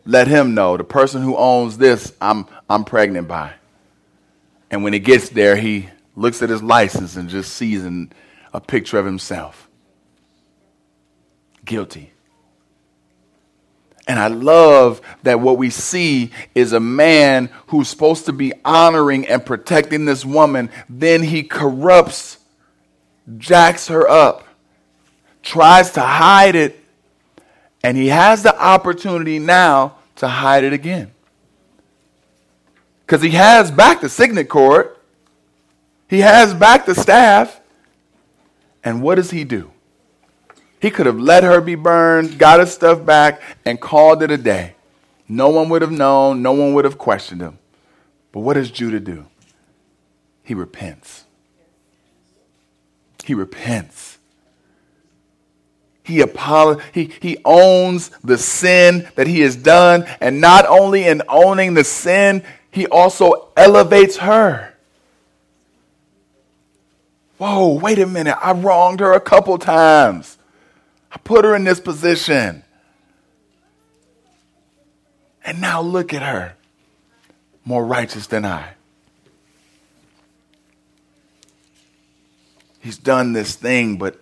Let 0.05 0.27
him 0.27 0.53
know 0.53 0.77
the 0.77 0.83
person 0.83 1.21
who 1.21 1.35
owns 1.35 1.77
this, 1.77 2.13
I'm, 2.19 2.47
I'm 2.69 2.85
pregnant 2.85 3.27
by. 3.27 3.53
And 4.71 4.83
when 4.83 4.93
he 4.93 4.99
gets 4.99 5.29
there, 5.29 5.55
he 5.55 5.89
looks 6.15 6.41
at 6.41 6.49
his 6.49 6.63
license 6.63 7.15
and 7.17 7.29
just 7.29 7.53
sees 7.53 7.83
an, 7.83 8.11
a 8.53 8.61
picture 8.61 8.97
of 8.97 9.05
himself. 9.05 9.69
Guilty. 11.65 12.10
And 14.11 14.19
I 14.19 14.27
love 14.27 14.99
that 15.23 15.39
what 15.39 15.57
we 15.57 15.69
see 15.69 16.31
is 16.53 16.73
a 16.73 16.81
man 16.81 17.49
who's 17.67 17.87
supposed 17.87 18.25
to 18.25 18.33
be 18.33 18.51
honoring 18.65 19.25
and 19.25 19.45
protecting 19.45 20.03
this 20.03 20.25
woman, 20.25 20.69
then 20.89 21.23
he 21.23 21.43
corrupts, 21.43 22.37
jacks 23.37 23.87
her 23.87 24.05
up, 24.09 24.45
tries 25.43 25.91
to 25.91 26.01
hide 26.01 26.55
it, 26.55 26.77
and 27.85 27.95
he 27.95 28.09
has 28.09 28.43
the 28.43 28.53
opportunity 28.61 29.39
now 29.39 29.95
to 30.17 30.27
hide 30.27 30.65
it 30.65 30.73
again. 30.73 31.11
Because 33.05 33.21
he 33.21 33.29
has 33.29 33.71
back 33.71 34.01
the 34.01 34.09
signet 34.09 34.49
cord, 34.49 34.93
he 36.09 36.19
has 36.19 36.53
back 36.53 36.85
the 36.85 36.95
staff, 36.95 37.61
and 38.83 39.01
what 39.01 39.15
does 39.15 39.31
he 39.31 39.45
do? 39.45 39.71
He 40.81 40.89
could 40.89 41.05
have 41.05 41.19
let 41.19 41.43
her 41.43 41.61
be 41.61 41.75
burned, 41.75 42.39
got 42.39 42.59
his 42.59 42.73
stuff 42.73 43.05
back, 43.05 43.41
and 43.65 43.79
called 43.79 44.23
it 44.23 44.31
a 44.31 44.37
day. 44.37 44.73
No 45.29 45.49
one 45.49 45.69
would 45.69 45.83
have 45.83 45.91
known, 45.91 46.41
no 46.41 46.51
one 46.53 46.73
would 46.73 46.85
have 46.85 46.97
questioned 46.97 47.39
him. 47.39 47.59
But 48.31 48.39
what 48.39 48.55
does 48.55 48.71
Judah 48.71 48.99
do? 48.99 49.27
He 50.43 50.55
repents. 50.55 51.25
He 53.23 53.35
repents. 53.35 54.17
He, 56.03 56.17
apolo- 56.17 56.81
he, 56.91 57.13
he 57.21 57.37
owns 57.45 58.09
the 58.23 58.39
sin 58.39 59.07
that 59.15 59.27
he 59.27 59.41
has 59.41 59.55
done, 59.55 60.05
and 60.19 60.41
not 60.41 60.65
only 60.65 61.05
in 61.05 61.21
owning 61.29 61.75
the 61.75 61.83
sin, 61.83 62.43
he 62.71 62.87
also 62.87 63.49
elevates 63.55 64.17
her. 64.17 64.73
Whoa, 67.37 67.75
wait 67.75 67.99
a 67.99 68.07
minute. 68.07 68.37
I 68.41 68.53
wronged 68.53 68.99
her 68.99 69.13
a 69.13 69.21
couple 69.21 69.59
times. 69.59 70.39
I 71.11 71.17
put 71.17 71.45
her 71.45 71.55
in 71.55 71.63
this 71.63 71.79
position. 71.79 72.63
And 75.43 75.59
now 75.59 75.81
look 75.81 76.13
at 76.13 76.21
her, 76.21 76.55
more 77.65 77.85
righteous 77.85 78.27
than 78.27 78.45
I. 78.45 78.73
He's 82.79 82.97
done 82.97 83.33
this 83.33 83.55
thing, 83.55 83.97
but, 83.97 84.19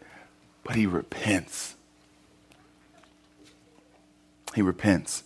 but 0.64 0.76
he 0.76 0.86
repents. 0.86 1.76
He 4.56 4.62
repents. 4.62 5.24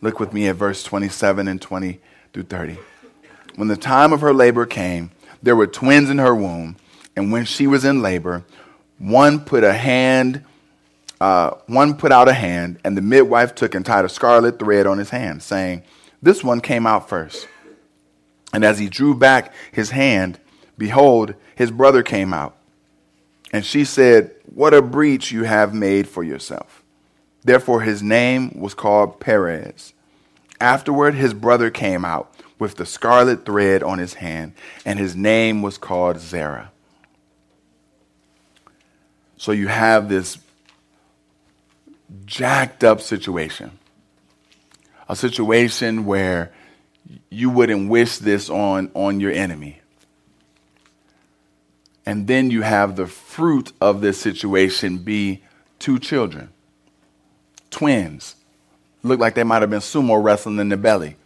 Look 0.00 0.20
with 0.20 0.32
me 0.32 0.48
at 0.48 0.56
verse 0.56 0.82
27 0.82 1.48
and 1.48 1.60
20 1.60 2.00
through 2.32 2.42
30. 2.44 2.78
When 3.56 3.68
the 3.68 3.76
time 3.76 4.12
of 4.12 4.20
her 4.20 4.32
labor 4.32 4.66
came, 4.66 5.10
there 5.42 5.56
were 5.56 5.66
twins 5.66 6.10
in 6.10 6.18
her 6.18 6.34
womb, 6.34 6.76
and 7.14 7.30
when 7.30 7.44
she 7.44 7.66
was 7.66 7.84
in 7.84 8.02
labor, 8.02 8.44
one 8.98 9.40
put 9.40 9.64
a 9.64 9.72
hand, 9.72 10.44
uh, 11.20 11.52
one 11.66 11.96
put 11.96 12.12
out 12.12 12.28
a 12.28 12.32
hand, 12.32 12.78
and 12.84 12.96
the 12.96 13.02
midwife 13.02 13.54
took 13.54 13.74
and 13.74 13.84
tied 13.84 14.04
a 14.04 14.08
scarlet 14.08 14.58
thread 14.58 14.86
on 14.86 14.98
his 14.98 15.10
hand, 15.10 15.42
saying, 15.42 15.82
This 16.22 16.44
one 16.44 16.60
came 16.60 16.86
out 16.86 17.08
first. 17.08 17.48
And 18.52 18.64
as 18.64 18.78
he 18.78 18.88
drew 18.88 19.14
back 19.14 19.52
his 19.72 19.90
hand, 19.90 20.38
behold, 20.78 21.34
his 21.56 21.70
brother 21.70 22.02
came 22.02 22.32
out. 22.32 22.56
And 23.52 23.64
she 23.64 23.84
said, 23.84 24.32
What 24.46 24.74
a 24.74 24.82
breach 24.82 25.32
you 25.32 25.44
have 25.44 25.74
made 25.74 26.08
for 26.08 26.22
yourself. 26.22 26.82
Therefore, 27.42 27.82
his 27.82 28.02
name 28.02 28.58
was 28.58 28.74
called 28.74 29.20
Perez. 29.20 29.92
Afterward, 30.60 31.14
his 31.14 31.34
brother 31.34 31.70
came 31.70 32.04
out 32.04 32.34
with 32.58 32.76
the 32.76 32.86
scarlet 32.86 33.44
thread 33.44 33.82
on 33.82 33.98
his 33.98 34.14
hand, 34.14 34.54
and 34.84 34.98
his 34.98 35.14
name 35.14 35.60
was 35.60 35.76
called 35.76 36.18
Zerah. 36.18 36.70
So 39.44 39.52
you 39.52 39.68
have 39.68 40.08
this 40.08 40.38
jacked 42.24 42.82
up 42.82 43.02
situation. 43.02 43.78
A 45.06 45.14
situation 45.14 46.06
where 46.06 46.50
you 47.28 47.50
wouldn't 47.50 47.90
wish 47.90 48.16
this 48.16 48.48
on, 48.48 48.90
on 48.94 49.20
your 49.20 49.32
enemy. 49.32 49.82
And 52.06 52.26
then 52.26 52.50
you 52.50 52.62
have 52.62 52.96
the 52.96 53.06
fruit 53.06 53.72
of 53.82 54.00
this 54.00 54.18
situation 54.18 54.96
be 54.96 55.42
two 55.78 55.98
children, 55.98 56.48
twins. 57.68 58.36
Looked 59.02 59.20
like 59.20 59.34
they 59.34 59.44
might 59.44 59.60
have 59.60 59.68
been 59.68 59.80
sumo 59.80 60.24
wrestling 60.24 60.58
in 60.58 60.70
the 60.70 60.78
belly 60.78 61.16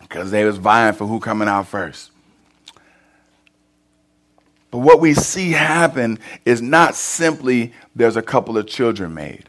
because 0.00 0.32
they 0.32 0.44
was 0.44 0.56
vying 0.56 0.94
for 0.94 1.06
who 1.06 1.20
coming 1.20 1.46
out 1.46 1.68
first. 1.68 2.09
But 4.70 4.78
what 4.78 5.00
we 5.00 5.14
see 5.14 5.50
happen 5.52 6.18
is 6.44 6.62
not 6.62 6.94
simply 6.94 7.72
there's 7.94 8.16
a 8.16 8.22
couple 8.22 8.56
of 8.56 8.66
children 8.66 9.14
made. 9.14 9.48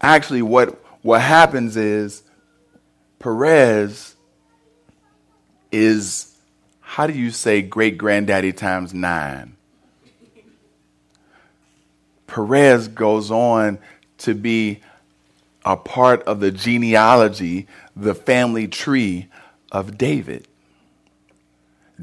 Actually, 0.00 0.42
what, 0.42 0.82
what 1.02 1.20
happens 1.20 1.76
is 1.76 2.22
Perez 3.18 4.16
is, 5.70 6.36
how 6.80 7.06
do 7.06 7.12
you 7.12 7.30
say 7.30 7.62
great 7.62 7.96
granddaddy 7.96 8.52
times 8.52 8.92
nine? 8.92 9.56
Perez 12.26 12.88
goes 12.88 13.30
on 13.30 13.78
to 14.18 14.34
be 14.34 14.80
a 15.64 15.76
part 15.76 16.22
of 16.24 16.40
the 16.40 16.50
genealogy, 16.50 17.66
the 17.94 18.14
family 18.14 18.68
tree 18.68 19.28
of 19.72 19.96
David. 19.96 20.46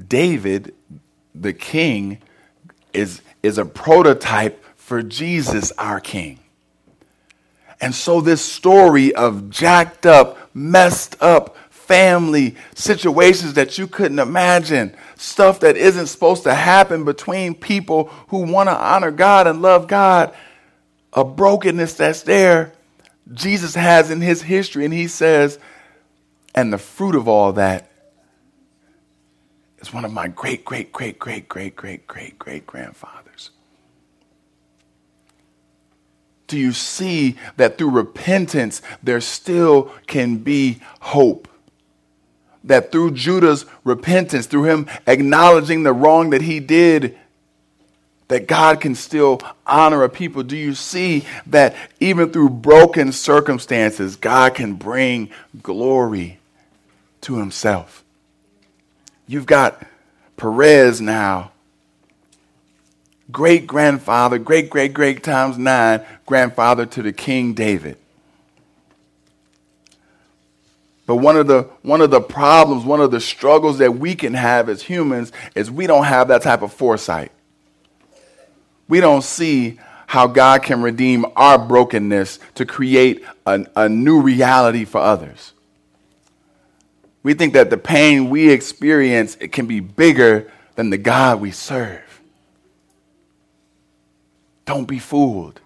David, 0.07 0.73
the 1.35 1.53
king, 1.53 2.19
is, 2.93 3.21
is 3.41 3.57
a 3.57 3.65
prototype 3.65 4.63
for 4.75 5.01
Jesus, 5.01 5.71
our 5.77 5.99
king. 5.99 6.39
And 7.81 7.93
so, 7.93 8.21
this 8.21 8.41
story 8.41 9.13
of 9.13 9.49
jacked 9.49 10.05
up, 10.05 10.55
messed 10.55 11.15
up 11.21 11.57
family 11.69 12.55
situations 12.75 13.55
that 13.55 13.77
you 13.77 13.87
couldn't 13.87 14.19
imagine, 14.19 14.95
stuff 15.17 15.59
that 15.59 15.75
isn't 15.75 16.07
supposed 16.07 16.43
to 16.43 16.53
happen 16.53 17.03
between 17.03 17.53
people 17.53 18.05
who 18.29 18.39
want 18.39 18.69
to 18.69 18.75
honor 18.75 19.11
God 19.11 19.47
and 19.47 19.61
love 19.61 19.87
God, 19.87 20.33
a 21.11 21.25
brokenness 21.25 21.95
that's 21.95 22.21
there, 22.23 22.71
Jesus 23.33 23.75
has 23.75 24.09
in 24.09 24.21
his 24.21 24.41
history. 24.41 24.85
And 24.85 24.93
he 24.93 25.07
says, 25.07 25.59
and 26.55 26.71
the 26.71 26.77
fruit 26.77 27.15
of 27.15 27.27
all 27.27 27.53
that 27.53 27.89
is 29.83 29.93
one 29.93 30.05
of 30.05 30.11
my 30.11 30.27
great, 30.27 30.65
great, 30.65 30.91
great, 30.91 31.19
great, 31.19 31.47
great, 31.47 31.75
great, 31.75 32.07
great, 32.07 32.39
great 32.39 32.65
grandfathers 32.65 33.51
do 36.53 36.59
you 36.59 36.71
see 36.71 37.35
that 37.57 37.79
through 37.79 37.89
repentance 37.89 38.83
there 39.01 39.19
still 39.19 39.91
can 40.05 40.37
be 40.37 40.79
hope? 40.99 41.47
That 42.63 42.91
through 42.91 43.11
Judah's 43.11 43.65
repentance, 43.83 44.45
through 44.45 44.65
him 44.65 44.87
acknowledging 45.07 45.81
the 45.81 45.93
wrong 45.93 46.29
that 46.29 46.43
he 46.43 46.59
did, 46.59 47.17
that 48.27 48.47
God 48.47 48.81
can 48.81 48.93
still 48.93 49.41
honor 49.65 50.03
a 50.03 50.09
people? 50.09 50.43
Do 50.43 50.55
you 50.55 50.75
see 50.75 51.25
that 51.47 51.75
even 51.99 52.31
through 52.31 52.49
broken 52.49 53.11
circumstances, 53.11 54.15
God 54.15 54.53
can 54.53 54.75
bring 54.75 55.31
glory 55.63 56.37
to 57.21 57.37
himself? 57.37 58.02
You've 59.27 59.45
got 59.45 59.85
Perez 60.37 60.99
now 60.99 61.53
great 63.33 63.67
grandfather, 63.67 64.37
great, 64.37 64.69
great, 64.69 64.93
great 64.93 65.23
times 65.23 65.57
nine 65.57 66.01
grandfather 66.25 66.85
to 66.85 67.01
the 67.01 67.11
King 67.11 67.53
David. 67.53 67.97
But 71.05 71.17
one 71.17 71.35
of 71.35 71.47
the 71.47 71.63
one 71.81 71.99
of 71.99 72.11
the 72.11 72.21
problems, 72.21 72.85
one 72.85 73.01
of 73.01 73.11
the 73.11 73.19
struggles 73.19 73.79
that 73.79 73.97
we 73.97 74.15
can 74.15 74.35
have 74.35 74.69
as 74.69 74.81
humans 74.81 75.33
is 75.53 75.69
we 75.69 75.85
don't 75.85 76.05
have 76.05 76.29
that 76.29 76.43
type 76.43 76.61
of 76.61 76.71
foresight. 76.71 77.31
We 78.87 79.01
don't 79.01 79.23
see 79.23 79.79
how 80.07 80.27
God 80.27 80.63
can 80.63 80.81
redeem 80.81 81.25
our 81.35 81.57
brokenness 81.57 82.39
to 82.55 82.65
create 82.65 83.25
a, 83.45 83.65
a 83.75 83.89
new 83.89 84.21
reality 84.21 84.85
for 84.85 85.01
others. 85.01 85.51
We 87.23 87.33
think 87.33 87.53
that 87.53 87.69
the 87.69 87.77
pain 87.77 88.29
we 88.29 88.51
experience 88.51 89.37
it 89.39 89.51
can 89.51 89.65
be 89.65 89.79
bigger 89.79 90.51
than 90.75 90.89
the 90.89 90.97
God 90.97 91.39
we 91.39 91.51
serve. 91.51 92.21
Don't 94.65 94.85
be 94.85 94.99
fooled. 94.99 95.61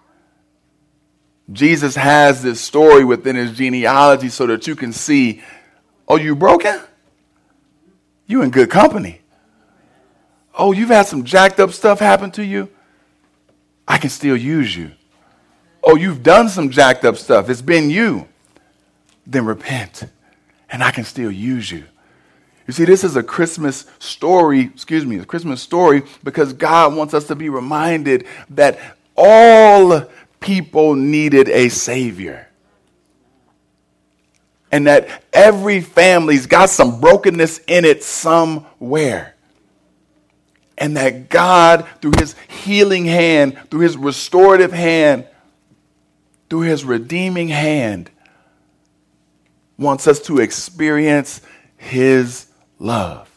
Jesus 1.52 1.96
has 1.96 2.42
this 2.42 2.60
story 2.60 3.04
within 3.04 3.36
his 3.36 3.56
genealogy 3.56 4.28
so 4.28 4.46
that 4.46 4.66
you 4.66 4.76
can 4.76 4.92
see 4.92 5.42
oh, 6.06 6.16
you 6.16 6.34
broken? 6.34 6.80
You 8.26 8.42
in 8.42 8.50
good 8.50 8.70
company. 8.70 9.20
Oh, 10.54 10.72
you've 10.72 10.88
had 10.88 11.06
some 11.06 11.24
jacked 11.24 11.60
up 11.60 11.70
stuff 11.70 11.98
happen 12.00 12.30
to 12.32 12.44
you? 12.44 12.68
I 13.86 13.98
can 13.98 14.10
still 14.10 14.36
use 14.36 14.76
you. 14.76 14.92
Oh, 15.82 15.96
you've 15.96 16.22
done 16.22 16.48
some 16.48 16.70
jacked 16.70 17.04
up 17.04 17.16
stuff. 17.16 17.48
It's 17.48 17.62
been 17.62 17.90
you. 17.90 18.28
Then 19.26 19.44
repent, 19.46 20.04
and 20.70 20.82
I 20.82 20.90
can 20.90 21.04
still 21.04 21.30
use 21.30 21.70
you. 21.70 21.84
You 22.66 22.74
see, 22.74 22.84
this 22.84 23.02
is 23.02 23.16
a 23.16 23.22
Christmas 23.22 23.86
story, 23.98 24.60
excuse 24.60 25.06
me, 25.06 25.18
a 25.18 25.24
Christmas 25.24 25.62
story 25.62 26.02
because 26.22 26.52
God 26.52 26.94
wants 26.94 27.14
us 27.14 27.26
to 27.28 27.34
be 27.34 27.48
reminded 27.48 28.26
that 28.50 28.78
all 29.16 30.04
people 30.40 30.94
needed 30.94 31.48
a 31.48 31.70
Savior. 31.70 32.46
And 34.70 34.86
that 34.86 35.24
every 35.32 35.80
family's 35.80 36.46
got 36.46 36.68
some 36.68 37.00
brokenness 37.00 37.60
in 37.66 37.86
it 37.86 38.04
somewhere. 38.04 39.34
And 40.76 40.98
that 40.98 41.30
God, 41.30 41.88
through 42.02 42.12
His 42.18 42.36
healing 42.48 43.06
hand, 43.06 43.58
through 43.70 43.80
His 43.80 43.96
restorative 43.96 44.72
hand, 44.72 45.26
through 46.50 46.60
His 46.60 46.84
redeeming 46.84 47.48
hand, 47.48 48.10
wants 49.78 50.06
us 50.06 50.20
to 50.22 50.40
experience 50.40 51.40
His 51.76 52.46
love. 52.78 53.28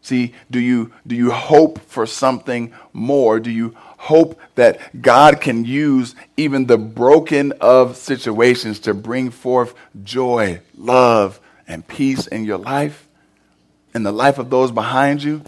See, 0.00 0.32
do 0.50 0.58
you, 0.58 0.92
do 1.06 1.14
you 1.14 1.30
hope 1.30 1.80
for 1.80 2.06
something 2.06 2.72
more? 2.94 3.38
Do 3.40 3.50
you 3.50 3.76
hope 3.76 4.40
that 4.54 5.02
God 5.02 5.42
can 5.42 5.66
use 5.66 6.14
even 6.38 6.64
the 6.64 6.78
broken 6.78 7.52
of 7.60 7.98
situations 7.98 8.80
to 8.80 8.94
bring 8.94 9.28
forth 9.30 9.74
joy, 10.02 10.62
love, 10.78 11.40
and 11.66 11.86
peace 11.86 12.26
in 12.26 12.44
your 12.44 12.56
life, 12.56 13.06
in 13.94 14.02
the 14.02 14.10
life 14.10 14.38
of 14.38 14.48
those 14.48 14.72
behind 14.72 15.22
you? 15.22 15.42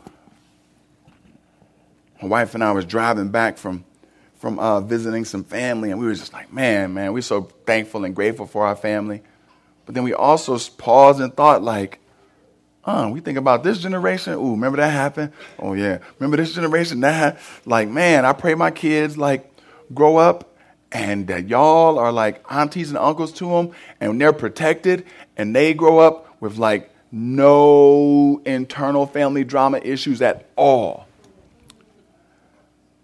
My 2.20 2.28
wife 2.28 2.54
and 2.54 2.62
I 2.62 2.72
was 2.72 2.84
driving 2.84 3.30
back 3.30 3.56
from, 3.56 3.84
from 4.40 4.58
uh, 4.58 4.80
visiting 4.80 5.26
some 5.26 5.44
family, 5.44 5.90
and 5.90 6.00
we 6.00 6.06
were 6.06 6.14
just 6.14 6.32
like, 6.32 6.50
man, 6.50 6.94
man, 6.94 7.12
we're 7.12 7.20
so 7.20 7.42
thankful 7.66 8.06
and 8.06 8.16
grateful 8.16 8.46
for 8.46 8.64
our 8.64 8.74
family. 8.74 9.22
But 9.84 9.94
then 9.94 10.02
we 10.02 10.14
also 10.14 10.58
paused 10.78 11.20
and 11.20 11.34
thought, 11.36 11.62
like, 11.62 12.00
uh, 12.82 13.10
we 13.12 13.20
think 13.20 13.36
about 13.36 13.62
this 13.62 13.78
generation. 13.78 14.32
Ooh, 14.32 14.52
remember 14.52 14.78
that 14.78 14.88
happened? 14.88 15.32
Oh 15.58 15.74
yeah. 15.74 15.98
Remember 16.18 16.38
this 16.38 16.54
generation? 16.54 17.00
That 17.00 17.38
like, 17.66 17.90
man, 17.90 18.24
I 18.24 18.32
pray 18.32 18.54
my 18.54 18.70
kids 18.70 19.18
like 19.18 19.52
grow 19.92 20.16
up 20.16 20.56
and 20.90 21.26
that 21.26 21.46
y'all 21.46 21.98
are 21.98 22.10
like 22.10 22.42
aunties 22.50 22.88
and 22.88 22.96
uncles 22.96 23.32
to 23.32 23.46
them 23.50 23.72
and 24.00 24.18
they're 24.18 24.32
protected 24.32 25.04
and 25.36 25.54
they 25.54 25.74
grow 25.74 25.98
up 25.98 26.40
with 26.40 26.56
like 26.56 26.90
no 27.12 28.40
internal 28.46 29.06
family 29.06 29.44
drama 29.44 29.78
issues 29.84 30.22
at 30.22 30.48
all. 30.56 31.06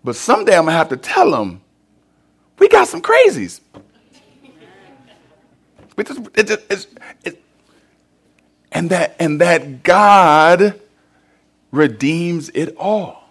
But 0.06 0.14
someday 0.14 0.56
I'm 0.56 0.66
gonna 0.66 0.76
have 0.76 0.90
to 0.90 0.96
tell 0.96 1.32
them, 1.32 1.62
we 2.60 2.68
got 2.68 2.86
some 2.86 3.02
crazies. 3.02 3.58
It's, 5.98 6.12
it's, 6.36 6.50
it's, 6.70 6.86
it's, 7.24 7.36
and 8.70 8.90
that, 8.90 9.16
and 9.18 9.40
that 9.40 9.82
God 9.82 10.80
redeems 11.72 12.50
it 12.50 12.76
all. 12.76 13.24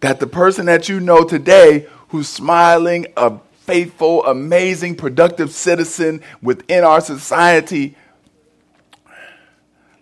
That 0.00 0.20
the 0.20 0.26
person 0.26 0.64
that 0.66 0.88
you 0.88 1.00
know 1.00 1.22
today 1.22 1.86
who's 2.08 2.30
smiling, 2.30 3.06
a 3.18 3.38
faithful, 3.66 4.24
amazing, 4.24 4.96
productive 4.96 5.50
citizen 5.52 6.22
within 6.40 6.82
our 6.82 7.02
society, 7.02 7.94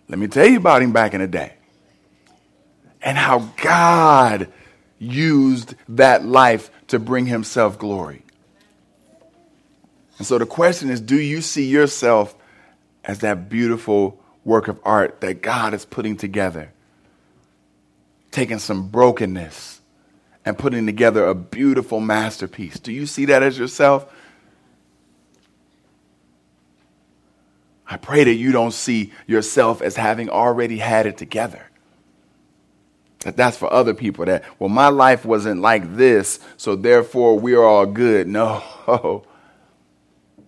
Let 0.07 0.17
me 0.17 0.27
tell 0.27 0.47
you 0.47 0.59
about 0.59 0.81
him 0.81 0.93
back 0.93 1.13
in 1.13 1.19
the 1.19 1.27
day. 1.27 1.55
And 3.01 3.17
how 3.17 3.39
God 3.61 4.47
used 4.99 5.75
that 5.89 6.25
life 6.25 6.69
to 6.87 6.99
bring 6.99 7.25
himself 7.25 7.77
glory. 7.77 8.23
And 10.17 10.25
so 10.25 10.37
the 10.37 10.45
question 10.45 10.89
is 10.89 11.01
do 11.01 11.19
you 11.19 11.41
see 11.41 11.65
yourself 11.65 12.35
as 13.03 13.19
that 13.19 13.49
beautiful 13.49 14.19
work 14.43 14.67
of 14.67 14.79
art 14.83 15.21
that 15.21 15.41
God 15.41 15.73
is 15.73 15.85
putting 15.85 16.15
together? 16.15 16.71
Taking 18.31 18.59
some 18.59 18.89
brokenness 18.89 19.81
and 20.45 20.57
putting 20.57 20.85
together 20.85 21.25
a 21.25 21.35
beautiful 21.35 21.99
masterpiece. 21.99 22.79
Do 22.79 22.91
you 22.91 23.05
see 23.05 23.25
that 23.25 23.43
as 23.43 23.57
yourself? 23.57 24.11
I 27.87 27.97
pray 27.97 28.23
that 28.23 28.33
you 28.33 28.51
don't 28.51 28.73
see 28.73 29.11
yourself 29.27 29.81
as 29.81 29.95
having 29.95 30.29
already 30.29 30.77
had 30.77 31.05
it 31.05 31.17
together. 31.17 31.69
That 33.25 33.35
that's 33.35 33.57
for 33.57 33.73
other 33.73 33.95
people 33.95 34.23
that, 34.25 34.43
well, 34.59 34.69
my 34.69 34.89
life 34.89 35.25
wasn't 35.25 35.59
like 35.59 35.95
this, 35.95 36.39
so 36.57 36.75
therefore 36.75 37.39
we're 37.39 37.63
all 37.63 37.87
good. 37.87 38.27
No. 38.35 39.23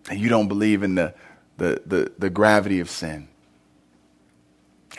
And 0.10 0.20
you 0.20 0.30
don't 0.30 0.48
believe 0.48 0.84
in 0.84 0.94
the, 0.96 1.14
the, 1.58 1.82
the, 1.86 2.12
the 2.20 2.30
gravity 2.30 2.80
of 2.80 2.90
sin. 2.90 3.28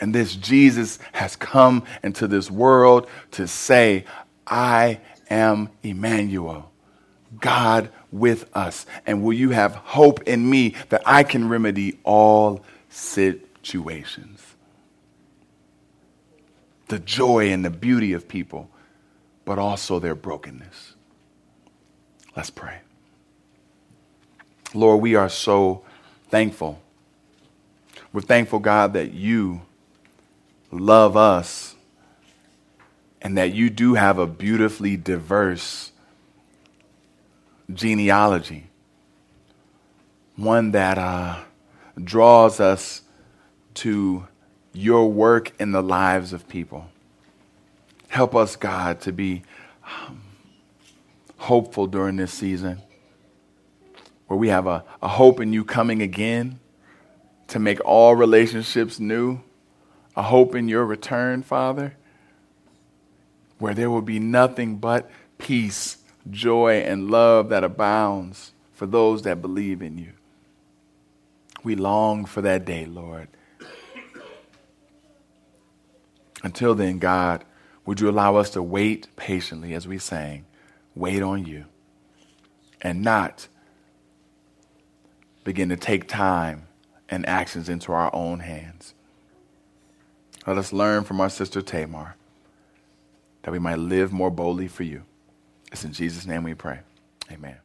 And 0.01 0.13
this 0.13 0.35
Jesus 0.35 0.99
has 1.13 1.35
come 1.37 1.83
into 2.03 2.27
this 2.27 2.51
world 2.51 3.07
to 3.31 3.47
say, 3.47 4.05
I 4.45 4.99
am 5.29 5.69
Emmanuel, 5.81 6.71
God 7.39 7.89
with 8.11 8.49
us. 8.55 8.85
And 9.05 9.23
will 9.23 9.33
you 9.33 9.51
have 9.51 9.75
hope 9.75 10.23
in 10.23 10.49
me 10.49 10.75
that 10.89 11.01
I 11.05 11.23
can 11.23 11.47
remedy 11.47 11.97
all 12.03 12.61
situations? 12.89 14.38
The 16.89 16.99
joy 16.99 17.51
and 17.51 17.63
the 17.63 17.69
beauty 17.69 18.13
of 18.13 18.27
people, 18.27 18.69
but 19.45 19.57
also 19.57 19.99
their 19.99 20.15
brokenness. 20.15 20.95
Let's 22.35 22.49
pray. 22.49 22.79
Lord, 24.73 25.01
we 25.01 25.15
are 25.15 25.29
so 25.29 25.83
thankful. 26.29 26.79
We're 28.13 28.21
thankful, 28.21 28.59
God, 28.59 28.93
that 28.93 29.13
you 29.13 29.61
love 30.71 31.17
us 31.17 31.75
and 33.21 33.37
that 33.37 33.53
you 33.53 33.69
do 33.69 33.95
have 33.95 34.17
a 34.17 34.27
beautifully 34.27 34.95
diverse 34.95 35.91
genealogy, 37.73 38.67
one 40.35 40.71
that 40.71 40.97
uh, 40.97 41.39
draws 42.01 42.59
us 42.59 43.01
to 43.75 44.27
your 44.73 45.11
work 45.11 45.51
in 45.59 45.71
the 45.71 45.81
lives 45.81 46.33
of 46.33 46.47
people. 46.47 46.89
Help 48.07 48.35
us, 48.35 48.55
God, 48.55 49.01
to 49.01 49.11
be 49.11 49.43
um, 49.85 50.21
hopeful 51.37 51.87
during 51.87 52.15
this 52.15 52.33
season, 52.33 52.81
where 54.27 54.37
we 54.37 54.49
have 54.49 54.67
a, 54.67 54.83
a 55.01 55.07
hope 55.07 55.39
in 55.39 55.53
you 55.53 55.63
coming 55.63 56.01
again 56.01 56.59
to 57.47 57.59
make 57.59 57.83
all 57.83 58.15
relationships 58.15 58.99
new, 58.99 59.39
a 60.15 60.23
hope 60.23 60.55
in 60.55 60.67
your 60.67 60.85
return, 60.85 61.41
Father, 61.41 61.95
where 63.57 63.73
there 63.73 63.89
will 63.89 64.01
be 64.01 64.19
nothing 64.19 64.77
but 64.77 65.09
peace 65.37 65.97
joy 66.29 66.81
and 66.81 67.09
love 67.09 67.49
that 67.49 67.63
abounds 67.63 68.53
for 68.73 68.85
those 68.85 69.23
that 69.23 69.41
believe 69.41 69.81
in 69.81 69.97
you. 69.97 70.13
We 71.63 71.75
long 71.75 72.25
for 72.25 72.41
that 72.41 72.65
day, 72.65 72.85
Lord. 72.85 73.27
Until 76.43 76.75
then, 76.75 76.99
God, 76.99 77.43
would 77.85 77.99
you 77.99 78.09
allow 78.09 78.35
us 78.35 78.49
to 78.51 78.63
wait 78.63 79.07
patiently 79.15 79.73
as 79.73 79.87
we 79.87 79.97
sang, 79.97 80.45
wait 80.95 81.21
on 81.21 81.45
you, 81.45 81.65
and 82.81 83.01
not 83.01 83.47
begin 85.43 85.69
to 85.69 85.75
take 85.75 86.07
time 86.07 86.67
and 87.09 87.27
actions 87.27 87.69
into 87.69 87.91
our 87.91 88.13
own 88.13 88.39
hands. 88.39 88.93
Let 90.45 90.57
us 90.57 90.71
learn 90.71 91.03
from 91.03 91.19
our 91.19 91.29
sister 91.29 91.61
Tamar 91.61 92.15
that 93.43 93.51
we 93.51 93.59
might 93.59 93.79
live 93.79 94.11
more 94.11 94.29
boldly 94.29 94.67
for 94.67 94.83
you. 94.83 95.03
It's 95.71 95.83
in 95.83 95.93
Jesus' 95.93 96.25
name 96.25 96.43
we 96.43 96.53
pray. 96.53 96.79
Amen. 97.31 97.57